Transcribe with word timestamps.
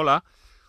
Hola. 0.00 0.22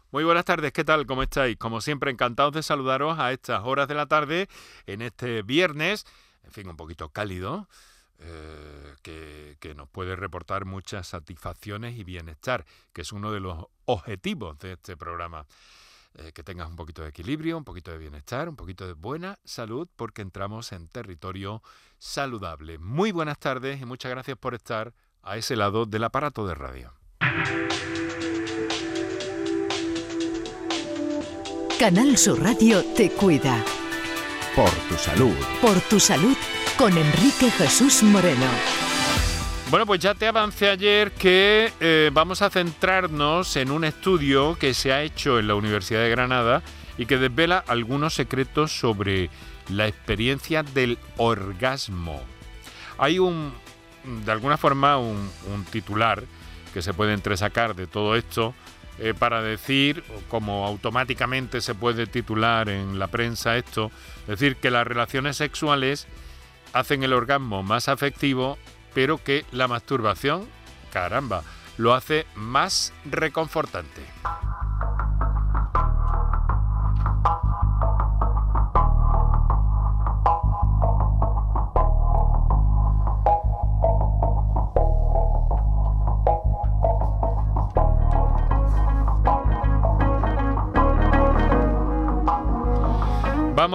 Muy 0.10 0.24
buenas 0.24 0.44
tardes, 0.44 0.74
¿qué 0.74 0.84
tal? 0.84 1.06
¿Cómo 1.06 1.22
estáis? 1.22 1.56
Como 1.56 1.82
siempre, 1.82 2.10
encantados 2.10 2.52
de 2.52 2.64
saludaros 2.64 3.20
a 3.20 3.32
estas 3.32 3.62
horas 3.64 3.88
de 3.88 3.94
la 3.94 4.08
tarde, 4.08 4.50
en 4.88 5.04
este 5.04 5.44
viernes, 5.44 6.08
en 6.42 6.52
fin, 6.52 6.68
un 6.68 6.76
poquito 6.76 7.10
cálido, 7.10 7.70
eh, 8.18 8.96
que, 9.04 9.76
nos 9.76 9.88
puede 9.88 10.16
reportar 10.16 10.66
muchas 10.66 11.10
satisfacciones 11.10 11.96
y 11.96 12.04
bienestar, 12.04 12.66
que 12.92 13.02
es 13.02 13.12
uno 13.12 13.32
de 13.32 13.40
los 13.40 13.68
objetivos 13.86 14.58
de 14.58 14.72
este 14.72 14.98
programa. 14.98 15.46
Eh, 16.16 16.32
que 16.34 16.42
tengas 16.42 16.68
un 16.68 16.76
poquito 16.76 17.04
de 17.04 17.10
equilibrio, 17.10 17.56
un 17.56 17.64
poquito 17.64 17.92
de 17.92 18.00
bienestar, 18.00 18.50
un 18.50 18.56
poquito 18.56 18.88
de 18.88 18.94
buena 18.94 19.38
salud, 19.44 19.88
porque 19.96 20.24
entramos 20.24 20.72
en 20.72 20.88
territorio 20.88 21.62
saludable. 22.00 22.80
Muy 22.80 23.12
buenas 23.12 23.38
tardes 23.38 23.80
y 23.80 23.86
muchas 23.86 24.10
gracias 24.10 24.40
por 24.40 24.56
estar 24.56 24.92
a 25.22 25.38
ese 25.38 25.56
lado 25.56 25.86
del 25.86 26.04
aparato 26.04 26.48
de 26.48 26.56
radio. 26.56 26.94
Canal 31.80 32.18
Sur 32.18 32.44
Radio 32.44 32.84
te 32.94 33.10
cuida. 33.10 33.64
Por 34.54 34.70
tu 34.70 34.96
salud. 34.96 35.34
Por 35.62 35.80
tu 35.80 35.98
salud 35.98 36.36
con 36.78 36.92
Enrique 36.98 37.50
Jesús 37.52 38.04
Moreno. 38.04 38.48
Bueno, 39.70 39.86
pues 39.86 40.02
ya 40.02 40.14
te 40.14 40.28
avancé 40.28 40.70
ayer 40.70 41.14
que 41.14 41.72
eh, 41.80 42.12
vamos 42.12 42.42
a 42.42 42.50
centrarnos 42.50 43.56
en 43.56 43.72
un 43.72 43.86
estudio 43.86 44.58
que 44.60 44.74
se 44.74 44.92
ha 44.92 45.04
hecho 45.04 45.40
en 45.40 45.48
la 45.48 45.56
Universidad 45.56 46.02
de 46.02 46.10
Granada 46.10 46.64
y 46.98 47.06
que 47.06 47.18
desvela 47.18 47.64
algunos 47.66 48.14
secretos 48.14 48.78
sobre 48.78 49.30
la 49.70 49.88
experiencia 49.88 50.64
del 50.64 51.00
orgasmo. 51.16 52.20
Hay 52.98 53.20
un, 53.20 53.54
de 54.26 54.32
alguna 54.34 54.58
forma, 54.58 54.98
un, 54.98 55.30
titular 55.72 56.26
que 56.74 56.82
se 56.82 56.94
puede 56.94 57.14
entresacar 57.14 57.74
de 57.74 57.88
todo 57.88 58.18
esto 58.18 58.54
eh, 59.00 59.14
para 59.18 59.42
decir, 59.42 60.04
como 60.28 60.66
automáticamente 60.66 61.62
se 61.62 61.76
puede 61.76 62.08
titular 62.08 62.70
en 62.70 63.00
la 63.00 63.08
prensa 63.08 63.58
esto, 63.58 63.92
decir 64.28 64.58
que 64.58 64.72
las 64.72 64.86
relaciones 64.86 65.38
sexuales 65.38 66.08
hacen 66.74 67.04
el 67.04 67.14
orgasmo 67.14 67.64
más 67.64 67.90
afectivo 67.90 68.58
pero 68.94 69.24
que 69.24 69.46
la 69.52 69.68
masturbación, 69.68 70.48
caramba, 70.92 71.44
lo 71.78 71.94
hace 71.94 72.26
más 72.36 72.94
reconfortante. 73.06 74.02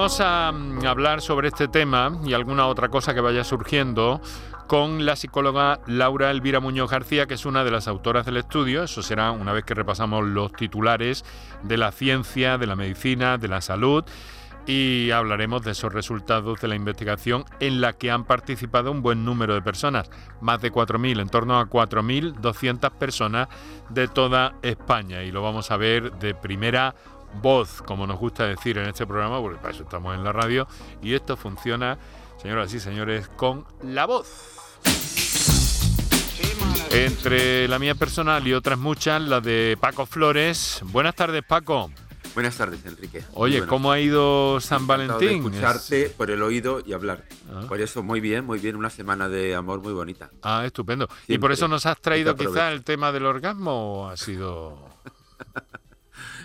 Vamos 0.05 0.20
a 0.20 0.52
mm, 0.52 0.84
hablar 0.84 1.22
sobre 1.22 1.48
este 1.48 1.66
tema 1.66 2.20
y 2.27 2.34
alguna 2.34 2.66
otra 2.66 2.91
cosa 2.91 3.14
que 3.14 3.22
vaya 3.22 3.42
surgiendo 3.42 4.20
con 4.66 5.06
la 5.06 5.16
psicóloga 5.16 5.80
Laura 5.86 6.30
Elvira 6.30 6.61
Muñoz 6.61 6.91
García, 6.91 7.24
que 7.24 7.33
es 7.33 7.46
una 7.46 7.64
de 7.64 7.70
las 7.70 7.88
autoras 7.88 8.27
del 8.27 8.36
estudio. 8.36 8.83
Eso 8.83 9.00
será 9.00 9.30
una 9.30 9.55
vez 9.55 9.64
que 9.64 9.72
repasamos 9.72 10.27
los 10.27 10.52
titulares 10.52 11.24
de 11.62 11.78
la 11.78 11.91
ciencia, 11.91 12.58
de 12.58 12.66
la 12.66 12.77
medicina, 12.77 13.38
de 13.38 13.48
la 13.48 13.62
salud. 13.62 14.05
Y 14.66 15.11
hablaremos 15.11 15.62
de 15.62 15.70
esos 15.70 15.91
resultados 15.91 16.61
de 16.61 16.68
la 16.68 16.74
investigación 16.74 17.46
en 17.61 17.80
la 17.80 17.94
que 17.94 18.11
han 18.11 18.24
participado 18.24 18.91
un 18.91 19.00
buen 19.00 19.24
número 19.24 19.55
de 19.55 19.62
personas, 19.62 20.11
más 20.42 20.61
de 20.61 20.70
4.000, 20.70 21.18
en 21.18 21.28
torno 21.30 21.58
a 21.58 21.66
4.200 21.66 22.91
personas 22.92 23.48
de 23.89 24.06
toda 24.08 24.55
España. 24.61 25.22
Y 25.22 25.33
lo 25.33 25.41
vamos 25.41 25.70
a 25.70 25.78
ver 25.78 26.12
de 26.18 26.34
primera 26.34 26.94
voz, 27.40 27.82
como 27.82 28.06
nos 28.06 28.18
gusta 28.18 28.46
decir 28.46 28.78
en 28.78 28.88
este 28.88 29.06
programa, 29.06 29.40
porque 29.40 29.58
para 29.58 29.74
eso 29.74 29.82
estamos 29.82 30.14
en 30.14 30.24
la 30.24 30.32
radio. 30.32 30.66
Y 31.02 31.14
esto 31.14 31.36
funciona, 31.36 31.98
señoras 32.40 32.72
y 32.74 32.80
señores, 32.80 33.28
con 33.28 33.67
la 33.83 34.06
voz. 34.06 34.55
Entre 36.90 37.67
la 37.67 37.78
mía 37.78 37.95
personal 37.95 38.46
y 38.46 38.52
otras 38.52 38.78
muchas, 38.78 39.20
la 39.22 39.40
de 39.40 39.77
Paco 39.80 40.06
Flores. 40.06 40.80
Buenas 40.84 41.14
tardes, 41.14 41.42
Paco. 41.42 41.90
Buenas 42.34 42.56
tardes, 42.56 42.84
Enrique. 42.84 43.22
Oye, 43.34 43.64
¿cómo 43.64 43.92
ha 43.92 44.01
ido 44.01 44.61
San 44.61 44.89
Valentín? 44.89 45.28
De 45.28 45.36
escucharte 45.36 46.11
por 46.11 46.33
el 46.33 46.42
oído 46.42 46.83
y 46.84 46.92
hablar. 46.92 47.24
Ah. 47.52 47.64
Por 47.68 47.80
eso, 47.80 48.02
muy 48.02 48.20
bien, 48.20 48.45
muy 48.45 48.58
bien. 48.58 48.74
Una 48.74 48.90
semana 48.90 49.28
de 49.28 49.55
amor 49.55 49.80
muy 49.80 49.92
bonita. 49.92 50.30
Ah, 50.42 50.64
estupendo. 50.66 51.08
¿Y 51.28 51.39
por 51.39 51.52
eso 51.52 51.68
nos 51.68 51.86
has 51.86 52.01
traído 52.01 52.34
quizá 52.34 52.72
el 52.72 52.83
tema 52.83 53.12
del 53.12 53.27
orgasmo 53.27 53.72
o 53.72 54.08
ha 54.08 54.16
sido...? 54.16 54.89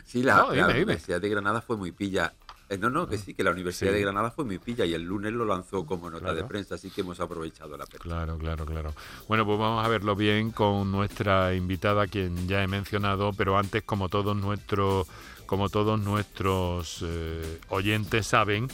sí, 0.09 0.23
la, 0.23 0.45
Universidad 0.45 1.21
de 1.21 1.29
Granada 1.29 1.61
fue 1.61 1.77
muy 1.77 1.91
pilla. 1.91 2.33
Eh, 2.67 2.77
no, 2.77 2.89
no, 2.89 3.07
que 3.07 3.17
sí, 3.17 3.33
que 3.33 3.43
la 3.43 3.51
Universidad 3.51 3.91
de 3.91 4.01
Granada 4.01 4.31
fue 4.31 4.45
muy 4.45 4.59
pilla 4.59 4.85
y 4.85 4.93
el 4.93 5.03
lunes 5.03 5.33
lo 5.33 5.45
lanzó 5.45 5.85
como 5.85 6.09
nota 6.09 6.33
de 6.33 6.43
prensa, 6.43 6.75
así 6.75 6.89
que 6.91 7.01
hemos 7.01 7.19
aprovechado 7.19 7.77
la 7.77 7.85
prensa. 7.85 8.03
Claro, 8.03 8.37
claro, 8.37 8.65
claro. 8.65 8.93
Bueno, 9.27 9.45
pues 9.45 9.57
vamos 9.57 9.85
a 9.85 9.87
verlo 9.87 10.15
bien 10.15 10.51
con 10.51 10.91
nuestra 10.91 11.53
invitada, 11.55 12.07
quien 12.07 12.47
ya 12.47 12.63
he 12.63 12.67
mencionado, 12.67 13.33
pero 13.33 13.57
antes, 13.57 13.83
como 13.83 14.09
todos 14.09 14.35
nuestros, 14.35 15.07
como 15.45 15.69
todos 15.69 15.99
nuestros 15.99 17.03
eh, 17.03 17.59
oyentes 17.69 18.27
saben, 18.27 18.67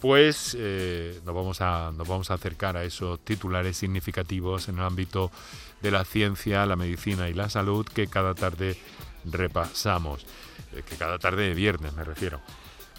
pues 0.00 0.56
eh, 0.58 1.20
nos, 1.24 1.34
vamos 1.34 1.60
a, 1.60 1.92
nos 1.96 2.08
vamos 2.08 2.30
a 2.30 2.34
acercar 2.34 2.76
a 2.76 2.84
esos 2.84 3.20
titulares 3.20 3.76
significativos 3.76 4.68
en 4.68 4.78
el 4.78 4.84
ámbito 4.84 5.30
de 5.80 5.90
la 5.90 6.04
ciencia, 6.04 6.66
la 6.66 6.74
medicina 6.76 7.28
y 7.28 7.34
la 7.34 7.48
salud 7.48 7.86
que 7.86 8.08
cada 8.08 8.34
tarde 8.34 8.76
repasamos, 9.24 10.26
que 10.72 10.96
cada 10.96 11.18
tarde 11.18 11.48
de 11.48 11.54
viernes 11.54 11.92
me 11.94 12.04
refiero. 12.04 12.40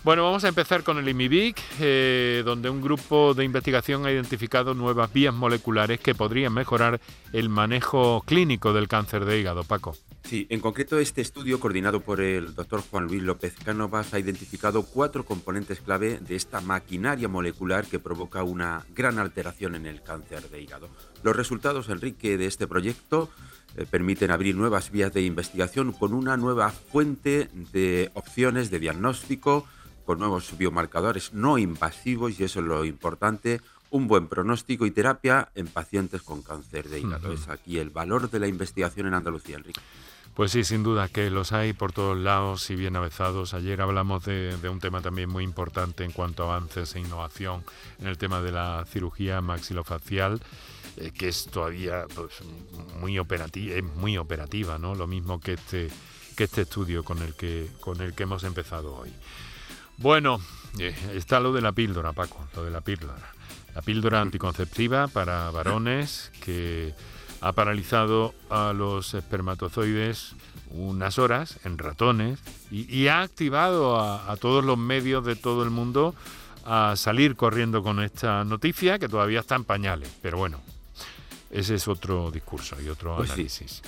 Bueno, 0.03 0.23
vamos 0.23 0.44
a 0.44 0.50
empezar 0.50 0.84
con 0.84 0.97
el 0.97 1.07
IMIBIC, 1.07 1.57
eh, 1.79 2.41
donde 2.44 2.69
un 2.69 2.81
grupo 2.81 3.34
de 3.34 3.45
investigación 3.45 4.06
ha 4.06 4.11
identificado 4.11 4.73
nuevas 4.73 5.13
vías 5.13 5.34
moleculares 5.34 5.97
que 6.01 6.13
podrían 6.13 6.53
mejorar 6.53 7.00
el 7.31 7.47
manejo 7.47 8.22
clínico 8.25 8.73
del 8.73 8.89
cáncer 8.89 9.23
de 9.23 9.39
hígado. 9.39 9.63
Paco. 9.63 9.95
Sí, 10.25 10.45
en 10.50 10.59
concreto 10.59 11.00
este 11.00 11.22
estudio 11.22 11.57
coordinado 11.57 12.01
por 12.01 12.19
el 12.19 12.53
doctor 12.53 12.81
Juan 12.81 13.06
Luis 13.06 13.23
López 13.23 13.56
Cánovas 13.63 14.13
ha 14.13 14.19
identificado 14.19 14.84
cuatro 14.84 15.23
componentes 15.23 15.79
clave 15.79 16.19
de 16.19 16.35
esta 16.35 16.59
maquinaria 16.59 17.29
molecular 17.29 17.85
que 17.85 18.00
provoca 18.00 18.44
una 18.44 18.85
gran 18.94 19.19
alteración 19.19 19.75
en 19.75 19.85
el 19.85 20.01
cáncer 20.01 20.50
de 20.50 20.61
hígado. 20.61 20.90
Los 21.23 21.34
resultados, 21.34 21.88
Enrique, 21.88 22.38
de 22.38 22.47
este 22.47 22.67
proyecto 22.67 23.29
eh, 23.78 23.85
permiten 23.89 24.31
abrir 24.31 24.56
nuevas 24.56 24.91
vías 24.91 25.13
de 25.13 25.23
investigación 25.23 25.91
con 25.94 26.13
una 26.13 26.38
nueva 26.38 26.69
fuente 26.69 27.50
de 27.72 28.11
opciones 28.13 28.69
de 28.69 28.79
diagnóstico, 28.79 29.66
con 30.06 30.19
nuevos 30.19 30.57
biomarcadores 30.57 31.34
no 31.34 31.57
invasivos 31.57 32.39
y 32.39 32.44
eso 32.44 32.59
es 32.59 32.66
lo 32.66 32.85
importante, 32.85 33.61
un 33.89 34.07
buen 34.07 34.28
pronóstico 34.28 34.85
y 34.85 34.91
terapia 34.91 35.50
en 35.56 35.67
pacientes 35.67 36.22
con 36.23 36.41
cáncer 36.41 36.89
de 36.89 37.00
hígado. 37.00 37.31
Es 37.31 37.47
aquí 37.47 37.78
el 37.78 37.89
valor 37.89 38.29
de 38.29 38.39
la 38.39 38.47
investigación 38.47 39.07
en 39.07 39.13
Andalucía, 39.13 39.57
Enrique. 39.57 39.81
Pues 40.34 40.51
sí, 40.51 40.63
sin 40.63 40.81
duda 40.81 41.09
que 41.09 41.29
los 41.29 41.51
hay 41.51 41.73
por 41.73 41.91
todos 41.91 42.17
lados 42.17 42.67
y 42.72 42.75
bien 42.75 42.95
avezados. 42.95 43.53
Ayer 43.53 43.79
hablamos 43.81 44.25
de, 44.25 44.57
un 44.67 44.79
tema 44.79 45.01
también 45.01 45.29
muy 45.29 45.44
importante 45.44 46.03
en 46.03 46.11
cuanto 46.11 46.44
a 46.44 46.55
avances 46.55 46.95
e 46.95 47.01
innovación 47.01 47.63
en 48.00 48.07
el 48.07 48.17
tema 48.17 48.41
de 48.41 48.51
la 48.51 48.84
cirugía 48.88 49.41
maxilofacial, 49.41 50.41
eh, 50.97 51.11
que 51.11 51.29
es 51.29 51.45
todavía 51.45 52.05
pues, 52.13 52.41
muy 52.99 53.17
operativa, 54.17 54.77
¿no? 54.77 54.95
Lo 54.95 55.07
mismo 55.07 55.39
que 55.39 55.53
este, 55.53 55.89
que 56.35 56.43
este 56.45 56.61
estudio 56.61 57.03
con 57.03 57.21
el 57.21 57.33
que, 57.35 57.69
con 57.79 58.01
el 58.01 58.13
que 58.13 58.23
hemos 58.23 58.43
empezado 58.43 58.95
hoy. 58.95 59.11
Bueno, 59.97 60.39
eh, 60.79 60.95
está 61.13 61.39
lo 61.39 61.53
de 61.53 61.61
la 61.61 61.71
píldora, 61.71 62.13
Paco, 62.13 62.47
lo 62.55 62.63
de 62.63 62.71
la 62.71 62.81
píldora. 62.81 63.33
La 63.75 63.81
píldora 63.81 64.21
anticonceptiva 64.21 65.07
para 65.07 65.49
varones 65.51 66.31
que 66.43 66.93
ha 67.41 67.51
paralizado 67.51 68.33
a 68.49 68.71
los 68.73 69.13
espermatozoides 69.13 70.35
unas 70.69 71.19
horas 71.19 71.59
en 71.65 71.77
ratones 71.77 72.39
y, 72.71 73.07
ha 73.07 73.22
activado 73.22 73.99
a, 73.99 74.35
todos 74.37 74.63
los 74.63 74.78
medios 74.78 75.25
de 75.25 75.35
todo 75.35 75.63
el 75.63 75.69
mundo 75.69 76.16
a 76.66 76.96
salir 76.96 77.35
corriendo 77.35 77.84
con 77.84 78.01
esta 78.01 78.43
noticia 78.43 78.97
que 78.97 79.09
todavía 79.09 79.41
está 79.41 79.55
en 79.55 79.66
pañales. 79.66 80.09
Pero 80.22 80.37
bueno, 80.37 80.61
ese 81.53 81.76
es 81.76 81.88
otro 81.88 82.32
discurso 82.32 82.76
y 82.82 82.90
otro 82.90 83.16
pues 83.16 83.29
análisis. 83.32 83.82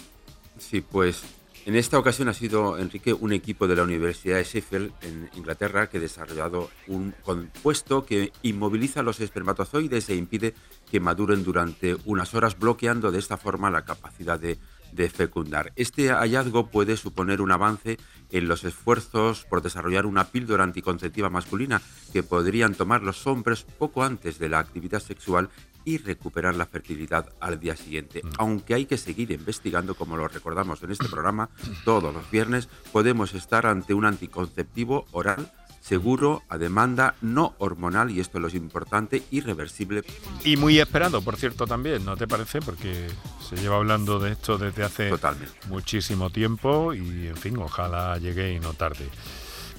sí, 0.58 0.82
pues 0.82 1.24
en 1.66 1.76
esta 1.76 1.98
ocasión 1.98 2.30
ha 2.30 2.34
sido, 2.36 2.78
Enrique, 2.78 3.12
un 3.12 3.34
equipo 3.34 3.68
de 3.68 3.76
la 3.76 3.82
Universidad 3.82 4.38
de 4.38 4.44
Sheffield, 4.44 4.94
en 5.02 5.32
Inglaterra, 5.36 5.90
que 5.90 5.98
ha 5.98 6.00
desarrollado 6.00 6.70
un 6.86 7.16
compuesto 7.24 8.06
que 8.06 8.32
inmoviliza 8.44 9.02
los 9.02 9.20
espermatozoides 9.20 10.08
e 10.10 10.16
impide 10.16 10.54
que 10.92 11.00
maduren 11.00 11.44
durante 11.44 11.98
unas 12.06 12.36
horas, 12.36 12.60
bloqueando 12.60 13.12
de 13.12 13.18
esta 13.18 13.38
forma 13.38 13.72
la 13.72 13.84
capacidad 13.84 14.40
de, 14.40 14.60
fecundar. 15.10 15.74
Este 15.76 16.10
hallazgo 16.10 16.68
puede 16.68 16.96
suponer 16.96 17.42
un 17.42 17.52
avance 17.52 17.98
en 18.30 18.48
los 18.48 18.64
esfuerzos 18.64 19.44
por 19.44 19.62
desarrollar 19.62 20.06
una 20.06 20.30
píldora 20.30 20.64
anticonceptiva 20.64 21.30
masculina 21.30 21.82
que 22.14 22.24
podrían 22.24 22.76
tomar 22.76 23.02
los 23.02 23.28
hombres 23.28 23.66
poco 23.78 24.04
antes 24.04 24.40
de 24.40 24.48
la 24.48 24.60
actividad 24.60 25.02
sexual 25.02 25.50
y 25.86 26.00
recuperar 26.00 26.56
la 26.56 26.66
fertilidad 26.66 27.30
al 27.40 27.60
día 27.60 27.78
siguiente. 27.78 28.22
Mm. 28.24 28.30
Aunque 28.40 28.74
hay 28.74 28.86
que 28.86 28.98
seguir 28.98 29.32
investigando, 29.32 29.96
como 29.96 30.18
lo 30.18 30.28
recordamos 30.28 30.84
en 30.84 30.92
este 30.92 31.08
programa, 31.10 31.50
todos 31.86 32.14
los 32.14 32.30
viernes 32.30 32.68
podemos 32.92 33.34
estar 33.34 33.66
ante 33.66 33.94
un 33.94 34.06
anticonceptivo 34.06 35.06
oral 35.12 35.52
seguro, 35.86 36.42
a 36.50 36.58
demanda, 36.58 37.14
no 37.22 37.54
hormonal, 37.60 38.10
y 38.10 38.20
esto 38.20 38.40
es 38.40 38.42
lo 38.54 38.60
importante, 38.60 39.22
irreversible. 39.30 40.04
Y 40.44 40.58
muy 40.58 40.80
esperado, 40.80 41.22
por 41.22 41.36
cierto, 41.36 41.68
también, 41.68 42.04
¿no 42.04 42.18
te 42.18 42.28
parece? 42.28 42.60
Porque 42.60 43.08
se 43.48 43.56
lleva 43.56 43.76
hablando 43.76 44.18
de 44.18 44.32
esto 44.32 44.58
desde 44.58 44.84
hace 44.84 45.12
muchísimo 45.70 46.32
tiempo 46.32 46.92
y, 46.96 47.28
en 47.28 47.38
fin, 47.38 47.58
ojalá 47.58 48.18
llegue 48.18 48.54
y 48.54 48.60
no 48.60 48.74
tarde. 48.74 49.08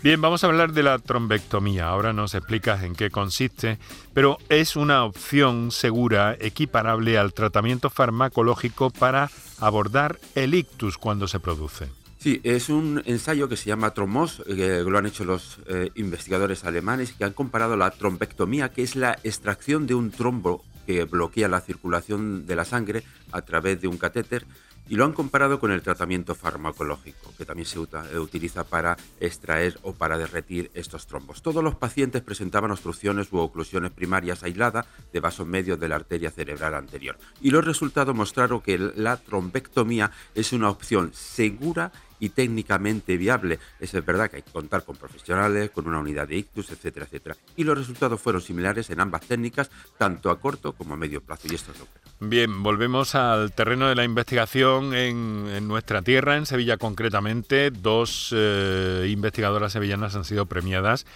Bien, 0.06 0.20
vamos 0.20 0.44
a 0.44 0.46
hablar 0.46 0.72
de 0.72 0.84
la 0.84 1.00
trombectomía. 1.00 1.88
Ahora 1.88 2.12
nos 2.12 2.36
explicas 2.36 2.84
en 2.84 2.94
qué 2.94 3.10
consiste, 3.10 3.76
pero 4.14 4.38
es 4.48 4.76
una 4.76 5.02
opción 5.02 5.72
segura, 5.72 6.36
equiparable 6.38 7.18
al 7.18 7.34
tratamiento 7.34 7.90
farmacológico 7.90 8.90
para 8.90 9.32
abordar 9.58 10.20
el 10.36 10.54
ictus 10.54 10.96
cuando 10.96 11.26
se 11.26 11.40
produce. 11.40 11.88
Sí, 12.20 12.40
es 12.44 12.68
un 12.68 13.02
ensayo 13.04 13.48
que 13.48 13.56
se 13.56 13.66
llama 13.66 13.94
Tromos, 13.94 14.44
que 14.46 14.84
lo 14.84 14.96
han 14.96 15.06
hecho 15.06 15.24
los 15.24 15.58
eh, 15.66 15.90
investigadores 15.96 16.64
alemanes, 16.64 17.12
que 17.12 17.24
han 17.24 17.32
comparado 17.32 17.76
la 17.76 17.90
trombectomía, 17.90 18.68
que 18.68 18.84
es 18.84 18.94
la 18.94 19.18
extracción 19.24 19.88
de 19.88 19.96
un 19.96 20.12
trombo 20.12 20.64
que 20.86 21.02
bloquea 21.02 21.48
la 21.48 21.60
circulación 21.60 22.46
de 22.46 22.54
la 22.54 22.64
sangre 22.64 23.02
a 23.32 23.42
través 23.42 23.80
de 23.80 23.88
un 23.88 23.98
catéter, 23.98 24.46
y 24.88 24.96
lo 24.96 25.04
han 25.04 25.12
comparado 25.12 25.58
con 25.58 25.72
el 25.72 25.82
tratamiento 25.82 26.34
farmacológico, 26.34 27.32
que 27.36 27.44
también 27.44 27.66
se 27.66 27.78
eh, 27.78 28.18
utiliza 28.18 28.64
para 28.64 28.96
extraer 29.20 29.78
o 29.82 29.92
para 29.92 30.18
derretir 30.18 30.70
estos 30.74 31.06
trombos. 31.06 31.42
Todos 31.42 31.62
los 31.62 31.74
pacientes 31.74 32.22
presentaban 32.22 32.70
obstrucciones 32.70 33.32
u 33.32 33.38
oclusiones 33.38 33.90
primarias 33.90 34.42
aisladas 34.42 34.86
de 35.12 35.20
vasos 35.20 35.46
medios 35.46 35.78
de 35.80 35.88
la 35.88 35.96
arteria 35.96 36.30
cerebral 36.30 36.74
anterior. 36.74 37.18
Y 37.40 37.50
los 37.50 37.64
resultados 37.64 38.14
mostraron 38.14 38.60
que 38.60 38.78
la 38.78 39.16
trombectomía 39.16 40.10
es 40.34 40.52
una 40.52 40.70
opción 40.70 41.10
segura 41.12 41.92
y 42.18 42.30
técnicamente 42.30 43.16
viable. 43.16 43.58
es 43.80 43.92
verdad 44.04 44.30
que 44.30 44.36
hay 44.36 44.42
que 44.42 44.50
contar 44.50 44.84
con 44.84 44.96
profesionales, 44.96 45.70
con 45.70 45.86
una 45.86 45.98
unidad 45.98 46.28
de 46.28 46.36
ictus, 46.36 46.70
etcétera, 46.70 47.06
etcétera. 47.06 47.36
Y 47.56 47.64
los 47.64 47.76
resultados 47.76 48.20
fueron 48.20 48.42
similares 48.42 48.90
en 48.90 49.00
ambas 49.00 49.22
técnicas, 49.22 49.70
tanto 49.98 50.30
a 50.30 50.40
corto 50.40 50.72
como 50.72 50.94
a 50.94 50.96
medio 50.96 51.20
plazo. 51.20 51.48
Y 51.50 51.54
esto 51.54 51.72
es 51.72 51.78
lo 51.78 51.84
que... 51.86 52.06
Bien, 52.18 52.62
volvemos 52.62 53.14
al 53.14 53.52
terreno 53.52 53.88
de 53.88 53.94
la 53.94 54.04
investigación 54.04 54.94
en, 54.94 55.68
nuestra 55.68 56.00
tierra, 56.02 56.36
en 56.36 56.46
Sevilla 56.46 56.78
concretamente. 56.78 57.70
Dos 57.70 58.34
eh, 58.34 59.06
investigadoras 59.10 59.72
sevillanas 59.72 60.16
han 60.16 60.24
sido 60.24 60.46
premiadas 60.46 61.06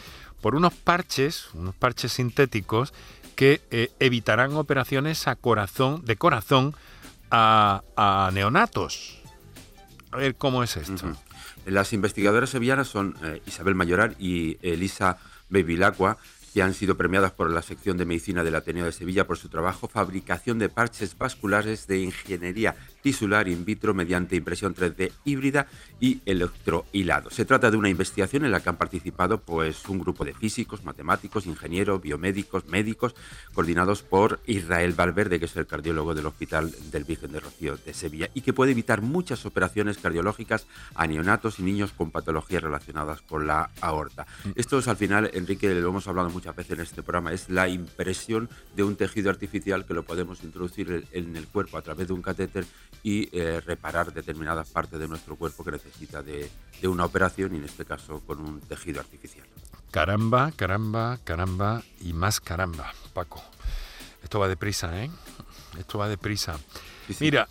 por 0.41 0.55
unos 0.55 0.75
parches, 0.75 1.49
unos 1.55 1.75
parches 1.75 2.13
sintéticos 2.13 2.93
que 3.35 3.63
eh, 3.71 3.91
evitarán 4.01 4.55
operaciones 4.55 5.27
a 5.27 5.37
corazón, 5.37 6.05
de 6.05 6.17
corazón 6.17 6.75
a, 7.31 7.83
a 7.97 8.31
neonatos. 8.33 9.20
A 10.11 10.17
ver 10.17 10.35
cómo 10.35 10.63
es 10.63 10.77
esto. 10.77 11.17
Las 11.67 11.93
investigadoras 11.93 12.51
sevillanas 12.51 12.89
son 12.89 13.17
eh, 13.23 13.43
Isabel 13.47 13.75
Mayoral 13.75 14.17
y 14.19 14.59
Elisa 14.63 15.19
Bevilacqua 15.49 16.19
que 16.53 16.63
han 16.63 16.75
sido 16.75 16.97
premiadas 16.97 17.33
por 17.33 17.51
la 17.51 17.63
sección 17.63 17.97
de 17.97 18.05
medicina 18.05 18.43
del 18.43 18.57
Ateneo 18.57 18.85
de 18.85 18.93
Sevilla 18.93 19.27
por 19.27 19.39
su 19.39 19.49
trabajo 19.49 19.89
fabricación 19.89 20.59
de 20.59 20.69
parches 20.69 21.17
vasculares 21.17 21.87
de 21.87 22.01
ingeniería 22.01 22.75
tisular 23.03 23.49
in 23.49 23.65
vitro 23.65 23.95
mediante 23.95 24.37
impresión 24.37 24.75
3D 24.75 25.13
híbrida 25.25 25.67
y 26.01 26.21
electrohilado. 26.27 27.31
Se 27.31 27.45
trata 27.45 27.71
de 27.71 27.77
una 27.77 27.89
investigación 27.89 28.45
en 28.45 28.53
la 28.53 28.61
que 28.61 28.69
han 28.69 28.77
participado 28.77 29.41
pues, 29.41 29.89
un 29.89 29.99
grupo 29.99 30.25
de 30.25 30.35
físicos, 30.35 30.85
matemáticos, 30.85 31.47
ingenieros, 31.47 32.01
biomédicos, 32.01 32.67
médicos, 32.67 33.15
coordinados 33.55 34.03
por 34.03 34.41
Israel 34.47 34.93
Valverde, 34.93 35.39
que 35.39 35.47
es 35.47 35.57
el 35.57 35.67
cardiólogo 35.67 36.15
del 36.15 36.27
Hospital 36.27 36.73
del 36.91 37.05
Virgen 37.05 37.33
de 37.33 37.41
Rocío 37.41 37.77
de 37.77 37.95
Sevilla, 37.95 38.31
y 38.35 38.41
que 38.43 38.53
puede 38.53 38.73
evitar 38.73 39.03
muchas 39.03 39.47
operaciones 39.47 39.99
cardiológicas 39.99 40.67
a 40.95 41.07
neonatos 41.07 41.59
y 41.59 41.63
niños 41.63 41.93
con 41.93 42.11
patologías 42.11 42.63
relacionadas 42.63 43.21
con 43.23 43.47
la 43.47 43.71
aorta. 43.81 44.27
Esto 44.55 44.79
es 44.79 44.89
al 44.89 44.97
final, 44.97 45.31
Enrique, 45.35 45.73
lo 45.75 45.89
hemos 45.89 46.07
hablado 46.09 46.31
muchas 46.31 46.57
veces 46.57 46.73
en 46.73 46.81
este 46.81 47.03
programa, 47.03 47.33
es 47.33 47.49
la 47.49 47.69
impresión 47.69 48.49
de 48.77 48.83
un 48.83 48.97
tejido 48.97 49.31
artificial 49.31 49.85
que 49.85 49.95
lo 49.95 50.05
podemos 50.05 50.43
introducir 50.45 51.07
en 51.13 51.37
el 51.37 51.47
cuerpo 51.47 51.79
a 51.79 51.83
través 51.83 52.09
de 52.09 52.15
un 52.15 52.23
catéter 52.23 52.65
y 53.03 53.29
eh, 53.37 53.61
reparar 53.61 54.13
determinadas 54.13 54.69
partes 54.69 54.99
de 54.99 55.09
nuestro 55.09 55.37
cuerpo 55.37 55.65
que 55.65 55.73
necesita 55.73 56.23
de, 56.23 56.51
una 56.83 57.05
operación 57.05 57.55
y 57.55 57.59
en 57.59 57.65
este 57.65 57.85
caso 57.85 58.21
con 58.27 58.41
un 58.41 58.61
tejido 58.61 59.01
artificial. 59.01 59.47
Caramba, 59.91 60.53
caramba, 60.55 61.19
caramba 61.25 61.83
y 62.01 62.13
más 62.13 62.41
caramba, 62.41 62.93
Paco. 63.13 63.43
Esto 64.23 64.39
va 64.39 64.49
deprisa, 64.49 65.03
¿eh? 65.03 65.11
Esto 65.79 65.99
va 65.99 66.09
deprisa. 66.09 66.59
Mira, 67.21 67.49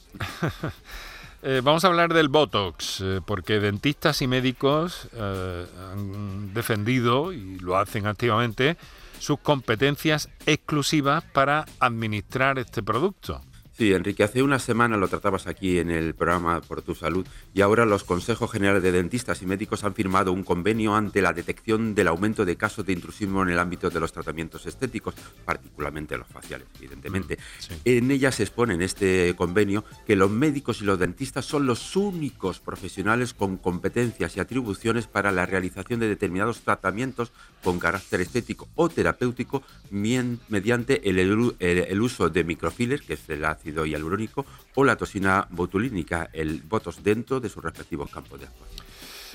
eh, 1.44 1.62
vamos 1.64 1.84
a 1.84 1.88
hablar 1.88 2.14
del 2.14 2.30
Botox, 2.30 3.02
eh, 3.02 3.22
porque 3.26 3.60
dentistas 3.60 4.22
y 4.22 4.28
médicos 4.28 5.10
han 5.14 6.54
defendido, 6.54 7.34
y 7.34 7.60
lo 7.60 7.78
hacen 7.78 8.08
activamente, 8.08 8.78
sus 9.20 9.40
competencias 9.40 10.30
exclusivas 10.46 11.24
para 11.24 11.66
administrar 11.80 12.58
este 12.58 12.82
producto. 12.82 13.42
Sí, 13.80 13.94
Enrique, 13.94 14.24
hace 14.24 14.44
una 14.44 14.60
semana 14.60 14.98
lo 14.98 15.08
tratabas 15.08 15.48
aquí 15.48 15.80
en 15.80 15.90
el 15.90 16.14
programa 16.14 16.60
Por 16.60 16.82
tu 16.82 16.96
Salud 16.96 17.26
y 17.54 17.62
ahora 17.62 17.86
los 17.86 18.04
Consejos 18.04 18.52
Generales 18.52 18.84
de 18.84 18.92
Dentistas 18.92 19.42
y 19.42 19.46
Médicos 19.46 19.86
han 19.86 19.94
firmado 19.94 20.34
un 20.34 20.44
convenio 20.44 20.96
ante 20.96 21.22
la 21.22 21.32
detección 21.32 21.96
del 21.96 22.10
aumento 22.10 22.44
de 22.44 22.58
casos 22.58 22.86
de 22.86 22.92
intrusismo 22.92 23.42
en 23.42 23.52
el 23.52 23.58
ámbito 23.58 23.90
de 23.90 24.02
los 24.02 24.12
tratamientos 24.12 24.66
estéticos, 24.66 25.16
particularmente 25.46 26.18
los 26.18 26.28
faciales, 26.28 26.68
evidentemente. 26.78 27.38
Mm, 27.38 27.74
en 27.86 28.12
ella 28.12 28.34
se 28.34 28.44
expone 28.44 28.74
en 28.74 28.82
este 28.82 29.34
convenio 29.38 29.86
que 30.06 30.18
los 30.18 30.30
médicos 30.30 30.82
y 30.82 30.84
los 30.84 31.00
dentistas 31.00 31.46
son 31.46 31.66
los 31.66 31.96
únicos 31.96 32.60
profesionales 32.60 33.34
con 33.34 33.56
competencias 33.56 34.36
y 34.36 34.42
atribuciones 34.42 35.08
para 35.08 35.32
la 35.32 35.46
realización 35.46 36.02
de 36.02 36.10
determinados 36.10 36.60
tratamientos 36.60 37.32
con 37.64 37.80
carácter 37.80 38.20
estético 38.20 38.68
o 38.76 38.90
terapéutico 38.90 39.64
mediante 39.90 41.10
el, 41.10 42.02
uso 42.02 42.30
de 42.30 42.44
microfillers, 42.44 43.04
que 43.04 43.14
es 43.14 43.30
el 43.30 43.46
ácido 43.46 43.69
y 43.70 43.90
hialurónico, 43.90 44.46
o 44.76 44.84
la 44.84 44.96
toxina 44.96 45.48
botulínica, 45.50 46.30
el 46.34 46.62
botos 46.62 47.04
dentro 47.04 47.40
de 47.40 47.50
sus 47.50 47.64
respectivos 47.64 48.10
campos 48.10 48.40
de 48.40 48.48
actuación. 48.48 48.90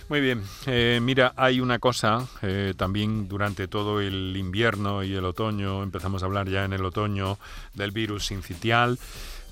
Muy 0.09 0.21
bien, 0.21 0.43
eh, 0.67 1.01
mira, 1.03 1.33
hay 1.35 1.61
una 1.61 1.79
cosa, 1.79 2.29
eh, 2.43 2.75
también 2.77 3.27
durante 3.27 3.69
todo 3.69 4.03
el 4.03 4.37
invierno 4.37 5.03
y 5.03 5.15
el 5.15 5.25
otoño, 5.25 5.83
empezamos 5.83 6.23
a 6.23 6.27
hablar 6.27 6.47
ya 6.47 6.65
en 6.67 6.75
el 6.75 6.85
otoño 6.85 7.39
del 7.73 7.91
virus 7.91 8.27
sincitial, 8.27 8.99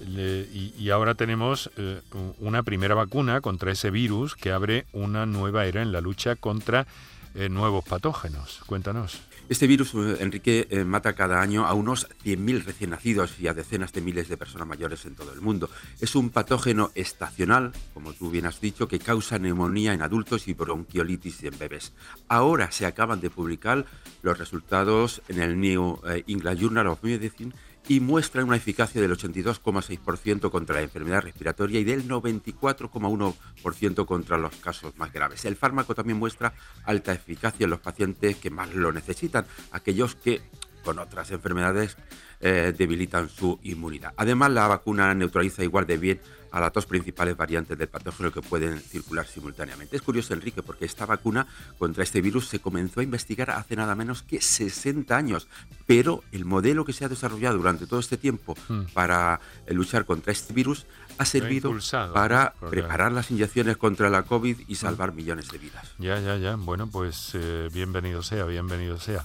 y, 0.04 0.90
ahora 0.90 1.14
tenemos 1.14 1.70
eh, 1.76 2.00
una 2.40 2.64
primera 2.64 2.94
vacuna 2.96 3.40
contra 3.40 3.70
ese 3.70 3.90
virus 3.90 4.34
que 4.34 4.50
abre 4.50 4.84
una 4.92 5.26
nueva 5.26 5.64
era 5.64 5.80
en 5.80 5.92
la 5.92 6.00
lucha 6.00 6.34
contra 6.34 6.86
nuevos 7.34 7.84
patógenos. 7.84 8.60
Cuéntanos. 8.66 9.20
Este 9.52 9.66
virus, 9.66 9.92
eh, 9.92 10.16
Enrique, 10.20 10.66
eh, 10.70 10.82
mata 10.82 11.12
cada 11.12 11.42
año 11.42 11.66
a 11.66 11.74
unos 11.74 12.08
100.000 12.24 12.64
recién 12.64 12.88
nacidos 12.88 13.38
y 13.38 13.48
a 13.48 13.52
decenas 13.52 13.92
de 13.92 14.00
miles 14.00 14.30
de 14.30 14.38
personas 14.38 14.66
mayores 14.66 15.04
en 15.04 15.14
todo 15.14 15.30
el 15.34 15.42
mundo. 15.42 15.68
Es 16.00 16.14
un 16.14 16.30
patógeno 16.30 16.90
estacional, 16.94 17.72
como 17.92 18.14
tú 18.14 18.30
bien 18.30 18.46
has 18.46 18.62
dicho, 18.62 18.88
que 18.88 18.98
causa 18.98 19.38
neumonía 19.38 19.92
en 19.92 20.00
adultos 20.00 20.48
y 20.48 20.54
bronquiolitis 20.54 21.42
en 21.42 21.58
bebés. 21.58 21.92
Ahora 22.28 22.72
se 22.72 22.86
acaban 22.86 23.20
de 23.20 23.28
publicar 23.28 23.84
los 24.22 24.38
resultados 24.38 25.20
en 25.28 25.42
el 25.42 25.60
New 25.60 26.00
eh, 26.08 26.24
England 26.28 26.58
Journal 26.58 26.86
of 26.86 27.02
Medicine 27.02 27.52
y 27.92 28.00
muestran 28.00 28.46
una 28.46 28.56
eficacia 28.56 29.02
del 29.02 29.10
82,6% 29.10 30.50
contra 30.50 30.76
la 30.76 30.80
enfermedad 30.80 31.20
respiratoria 31.20 31.78
y 31.78 31.84
del 31.84 32.08
94,1% 32.08 34.06
contra 34.06 34.38
los 34.38 34.56
casos 34.56 34.96
más 34.96 35.12
graves. 35.12 35.44
El 35.44 35.56
fármaco 35.56 35.94
también 35.94 36.18
muestra 36.18 36.54
alta 36.84 37.12
eficacia 37.12 37.64
en 37.64 37.70
los 37.70 37.80
pacientes 37.80 38.36
que 38.36 38.48
más 38.48 38.74
lo 38.74 38.92
necesitan, 38.92 39.44
aquellos 39.72 40.14
que 40.14 40.40
con 40.82 40.98
otras 40.98 41.30
enfermedades 41.30 41.96
eh, 42.40 42.74
debilitan 42.76 43.28
su 43.28 43.58
inmunidad. 43.62 44.12
Además, 44.16 44.50
la 44.50 44.66
vacuna 44.66 45.14
neutraliza 45.14 45.62
igual 45.62 45.86
de 45.86 45.96
bien 45.96 46.20
a 46.52 46.60
las 46.60 46.72
dos 46.72 46.86
principales 46.86 47.36
variantes 47.36 47.76
del 47.76 47.88
patógeno 47.88 48.30
que 48.30 48.42
pueden 48.42 48.78
circular 48.78 49.26
simultáneamente. 49.26 49.96
Es 49.96 50.02
curioso, 50.02 50.34
Enrique, 50.34 50.62
porque 50.62 50.84
esta 50.84 51.06
vacuna 51.06 51.46
contra 51.78 52.04
este 52.04 52.20
virus 52.20 52.46
se 52.46 52.60
comenzó 52.60 53.00
a 53.00 53.02
investigar 53.02 53.50
hace 53.50 53.74
nada 53.74 53.94
menos 53.94 54.22
que 54.22 54.40
60 54.40 55.16
años, 55.16 55.48
pero 55.86 56.22
el 56.30 56.44
modelo 56.44 56.84
que 56.84 56.92
se 56.92 57.04
ha 57.04 57.08
desarrollado 57.08 57.56
durante 57.56 57.86
todo 57.86 58.00
este 58.00 58.18
tiempo 58.18 58.54
hmm. 58.68 58.92
para 58.92 59.40
eh, 59.66 59.72
luchar 59.72 60.04
contra 60.04 60.32
este 60.32 60.52
virus 60.52 60.86
ha 61.18 61.24
servido 61.24 61.74
para 62.12 62.54
preparar 62.70 63.12
las 63.12 63.30
inyecciones 63.30 63.76
contra 63.76 64.10
la 64.10 64.24
COVID 64.24 64.60
y 64.66 64.72
hmm. 64.72 64.76
salvar 64.76 65.14
millones 65.14 65.48
de 65.50 65.58
vidas. 65.58 65.88
Ya, 65.98 66.20
ya, 66.20 66.36
ya. 66.36 66.56
Bueno, 66.56 66.86
pues 66.86 67.30
eh, 67.34 67.68
bienvenido 67.72 68.22
sea, 68.22 68.44
bienvenido 68.44 68.98
sea. 68.98 69.24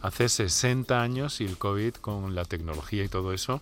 Hace 0.00 0.28
60 0.28 1.00
años 1.00 1.40
y 1.40 1.44
el 1.44 1.58
COVID 1.58 1.94
con 1.94 2.34
la 2.34 2.44
tecnología 2.44 3.04
y 3.04 3.08
todo 3.08 3.32
eso 3.32 3.60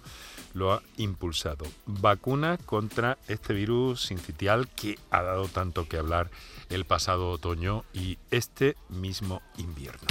lo 0.54 0.72
ha 0.72 0.82
impulsado. 0.96 1.66
Vacuna 1.86 2.58
contra 2.58 3.18
este 3.28 3.54
virus 3.54 4.02
sincitial 4.02 4.68
que 4.68 4.98
ha 5.10 5.22
dado 5.22 5.48
tanto 5.48 5.88
que 5.88 5.98
hablar 5.98 6.30
el 6.68 6.84
pasado 6.84 7.30
otoño 7.30 7.84
y 7.92 8.18
este 8.30 8.76
mismo 8.88 9.42
invierno. 9.58 10.08